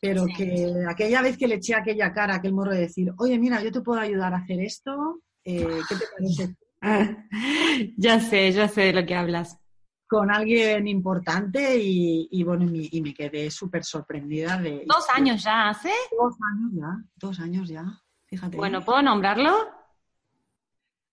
[0.00, 3.62] Pero que aquella vez que le eché aquella cara, aquel morro de decir, oye, mira,
[3.62, 6.56] yo te puedo ayudar a hacer esto, eh, ¿qué te parece?
[7.96, 9.58] ya sé, ya sé de lo que hablas.
[10.06, 14.84] Con alguien importante y, bueno, y, me quedé súper sorprendida de...
[14.86, 15.90] ¿Dos años ya hace?
[16.16, 17.84] Dos años ya, dos años ya,
[18.26, 18.56] fíjate.
[18.56, 19.68] Bueno, ¿puedo nombrarlo?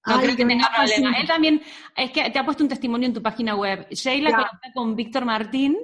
[0.05, 1.17] No creo que tenga problema.
[1.17, 1.61] Él también,
[1.95, 3.87] es que te ha puesto un testimonio en tu página web.
[3.89, 5.77] Sheila conecta con Víctor Martín,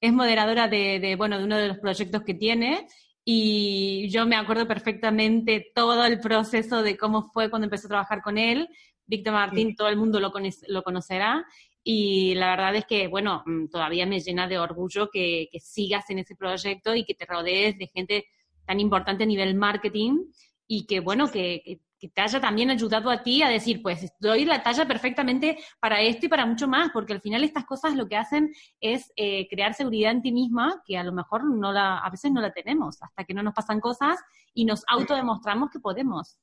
[0.00, 2.86] es moderadora de, de, bueno, de uno de los proyectos que tiene,
[3.24, 8.22] y yo me acuerdo perfectamente todo el proceso de cómo fue cuando empecé a trabajar
[8.22, 8.68] con él.
[9.06, 10.32] Víctor Martín, todo el mundo lo,
[10.68, 11.46] lo, conocerá.
[11.84, 16.20] Y la verdad es que, bueno, mm, todavía me llena de orgullo que, sigas en
[16.20, 18.26] ese proyecto y que te rodees de gente
[18.64, 20.26] tan importante a nivel marketing
[20.66, 21.80] y que, bueno, que,
[22.14, 26.26] te haya también ayudado a ti a decir, pues doy la talla perfectamente para esto
[26.26, 29.72] y para mucho más, porque al final estas cosas lo que hacen es eh, crear
[29.72, 33.00] seguridad en ti misma, que a lo mejor no la, a veces no la tenemos,
[33.00, 34.18] hasta que no nos pasan cosas
[34.52, 36.40] y nos autodemostramos que podemos.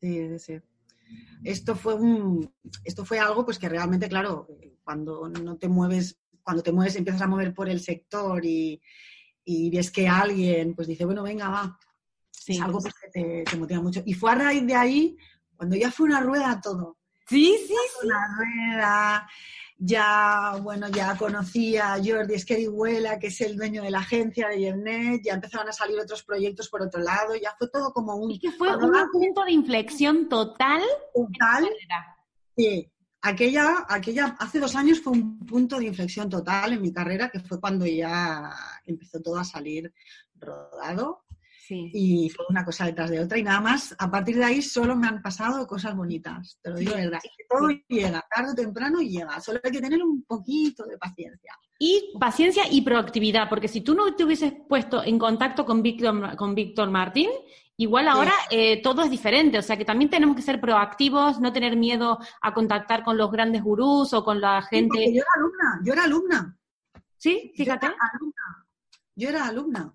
[0.00, 0.60] Sí, sí
[1.44, 2.52] esto fue un,
[2.84, 4.48] esto fue algo pues que realmente, claro,
[4.82, 8.80] cuando no te mueves, cuando te mueves empiezas a mover por el sector y,
[9.44, 11.78] y ves que alguien pues dice, bueno, venga, va,
[12.46, 14.02] es algo pues, que te, te, motiva mucho.
[14.04, 15.16] Y fue a raíz de ahí,
[15.56, 16.98] cuando ya fue una rueda todo.
[17.28, 18.06] Sí, sí, sí.
[18.06, 19.28] Una rueda,
[19.78, 24.60] ya, bueno, ya conocía a Jordi Esquerihuela, que es el dueño de la agencia de
[24.60, 28.30] Yernet, ya empezaban a salir otros proyectos por otro lado, ya fue todo como un...
[28.30, 30.82] Y que fue un punto de inflexión total.
[31.14, 31.68] Total.
[32.56, 37.28] Sí, aquella, aquella, hace dos años fue un punto de inflexión total en mi carrera,
[37.28, 38.50] que fue cuando ya
[38.86, 39.92] empezó todo a salir
[40.36, 41.25] rodado.
[41.68, 44.94] Y fue una cosa detrás de otra y nada más, a partir de ahí solo
[44.96, 47.18] me han pasado cosas bonitas, te lo digo de verdad.
[47.48, 51.52] Todo llega, tarde o temprano llega, solo hay que tener un poquito de paciencia.
[51.78, 56.36] Y paciencia y proactividad, porque si tú no te hubieses puesto en contacto con Víctor,
[56.36, 57.30] con Víctor Martín,
[57.76, 61.52] igual ahora eh, todo es diferente, o sea que también tenemos que ser proactivos, no
[61.52, 65.12] tener miedo a contactar con los grandes gurús o con la gente.
[65.12, 66.58] yo era alumna, yo era alumna.
[67.18, 67.86] Sí, fíjate.
[67.86, 68.66] Yo era alumna.
[69.16, 69.94] Yo era alumna.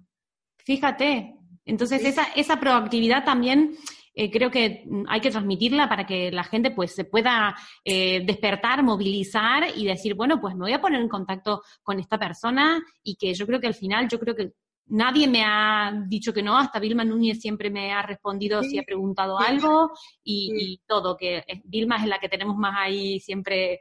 [0.64, 1.41] Fíjate,
[1.72, 3.78] entonces, esa, esa proactividad también
[4.14, 7.56] eh, creo que hay que transmitirla para que la gente pues se pueda
[7.86, 12.20] eh, despertar, movilizar y decir, bueno, pues me voy a poner en contacto con esta
[12.20, 14.52] persona y que yo creo que al final, yo creo que
[14.88, 18.84] nadie me ha dicho que no, hasta Vilma Núñez siempre me ha respondido si ha
[18.84, 19.92] preguntado algo
[20.26, 23.80] y, y, todo, que Vilma es la que tenemos más ahí siempre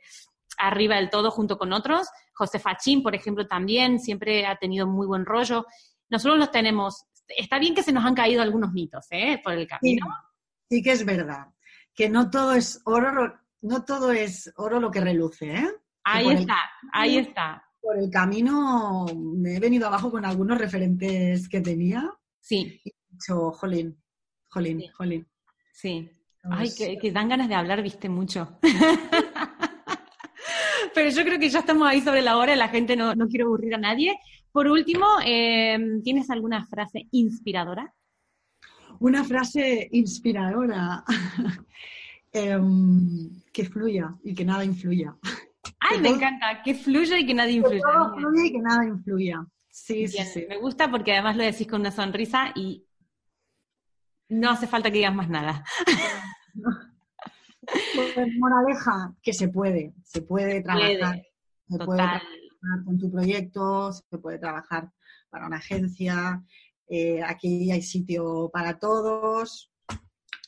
[0.58, 2.06] arriba del todo junto con otros.
[2.34, 5.66] José Fachín, por ejemplo, también siempre ha tenido muy buen rollo.
[6.08, 7.04] Nosotros los tenemos
[7.36, 9.40] está bien que se nos han caído algunos mitos ¿eh?
[9.42, 10.06] por el camino.
[10.68, 11.46] Sí, que es verdad.
[11.94, 15.70] Que no todo es oro, no todo es oro lo que reluce, ¿eh?
[16.04, 16.58] Ahí está,
[16.92, 17.64] ahí está.
[17.80, 22.10] Por el camino me he venido abajo con algunos referentes que tenía.
[22.40, 22.80] Sí.
[22.84, 24.02] Y he dicho, jolín,
[24.48, 24.88] jolín, sí.
[24.88, 25.28] jolín.
[25.72, 26.10] Sí.
[26.42, 28.58] Ay, que, que, dan ganas de hablar, viste, mucho.
[30.94, 33.44] Pero yo creo que ya estamos ahí sobre la hora, la gente no, no quiere
[33.44, 34.18] aburrir a nadie.
[34.52, 37.94] Por último, eh, ¿tienes alguna frase inspiradora?
[38.98, 41.04] Una frase inspiradora.
[42.32, 42.58] eh,
[43.52, 45.14] que fluya y que nada influya.
[45.78, 47.76] Ay, que me todo, encanta, que fluya y que nada influya.
[47.76, 49.46] Que todo fluya y que nada influya.
[49.70, 50.46] Sí, Bien, sí, sí.
[50.48, 52.84] Me gusta porque además lo decís con una sonrisa y
[54.28, 55.64] no hace falta que digas más nada.
[57.94, 60.98] Pues, moraleja, que se puede, se puede trabajar.
[60.98, 61.32] Puede,
[61.68, 61.86] se total.
[61.86, 62.39] puede trabajar
[62.84, 64.90] con tu proyecto, se puede trabajar
[65.30, 66.42] para una agencia,
[66.88, 69.70] eh, aquí hay sitio para todos.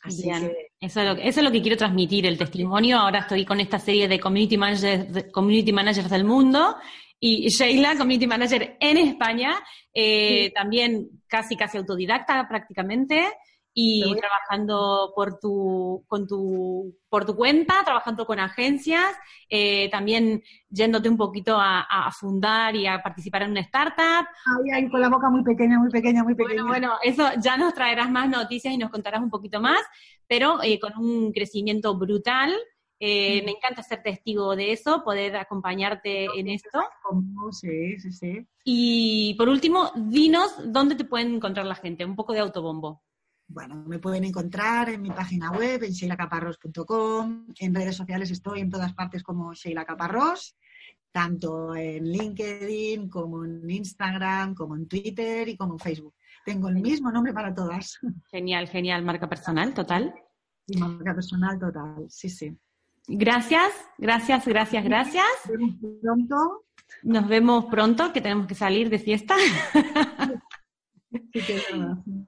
[0.02, 0.40] Así Bien.
[0.40, 2.98] que Eso, es lo, que- eso es lo que quiero transmitir, el testimonio.
[2.98, 6.76] Ahora estoy con esta serie de community managers, de- community managers del mundo
[7.20, 9.60] y Sheila, community manager en España,
[9.94, 10.52] eh, Sí.
[10.54, 13.32] también casi casi autodidacta prácticamente
[13.75, 19.14] y a- trabajando por tu, con tu, por tu cuenta, trabajando con agencias,
[19.49, 24.27] eh, también yéndote un poquito a, a fundar y a participar en una startup.
[24.64, 26.64] ahí, ahí con la boca muy pequeña, muy pequeña, muy pequeña.
[26.64, 29.81] Bueno, bueno, eso ya nos traerás más noticias y nos contarás un poquito más,
[30.27, 32.55] pero eh, con un crecimiento brutal.
[33.05, 33.43] Eh.
[33.45, 36.79] Me encanta ser testigo de eso, poder acompañarte en esto.
[37.51, 38.47] Sí, sí, sí.
[38.64, 43.03] Y por último, dinos dónde te pueden encontrar la gente, un poco de autobombo.
[43.53, 47.46] Bueno, me pueden encontrar en mi página web, en sheilacaparros.com.
[47.59, 50.57] En redes sociales estoy en todas partes como Sheila Caparrós,
[51.11, 56.14] tanto en LinkedIn como en Instagram, como en Twitter y como en Facebook.
[56.46, 57.98] Tengo el mismo nombre para todas.
[58.30, 60.14] Genial, genial, marca personal, total.
[60.66, 62.57] Y marca personal total, sí, sí.
[63.07, 65.26] Gracias, gracias, gracias, gracias.
[65.44, 66.64] Nos vemos pronto.
[67.03, 69.36] Nos vemos pronto, que tenemos que salir de fiesta.
[71.32, 71.42] Sí.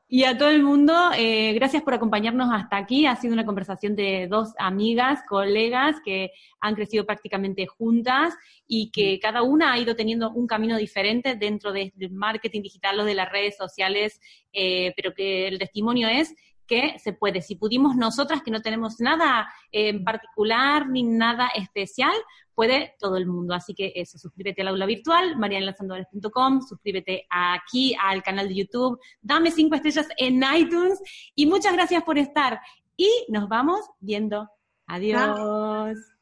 [0.09, 3.07] Y a todo el mundo, eh, gracias por acompañarnos hasta aquí.
[3.07, 6.31] Ha sido una conversación de dos amigas, colegas que
[6.61, 8.35] han crecido prácticamente juntas
[8.67, 13.01] y que cada una ha ido teniendo un camino diferente dentro de- del marketing digital
[13.01, 14.21] o de las redes sociales,
[14.53, 16.35] eh, pero que el testimonio es
[16.67, 17.43] que se puede.
[17.43, 22.15] Si pudimos nosotras, que no tenemos nada eh, en particular ni nada especial,
[22.55, 23.55] puede todo el mundo.
[23.55, 29.51] Así que eso, suscríbete al aula virtual, marianelasandovares.com, suscríbete aquí al canal de YouTube, dame
[29.51, 31.01] cinco estrellas en iTunes
[31.35, 32.61] y muchas gracias por estar.
[32.97, 34.49] Y nos vamos viendo.
[34.87, 36.14] Adiós.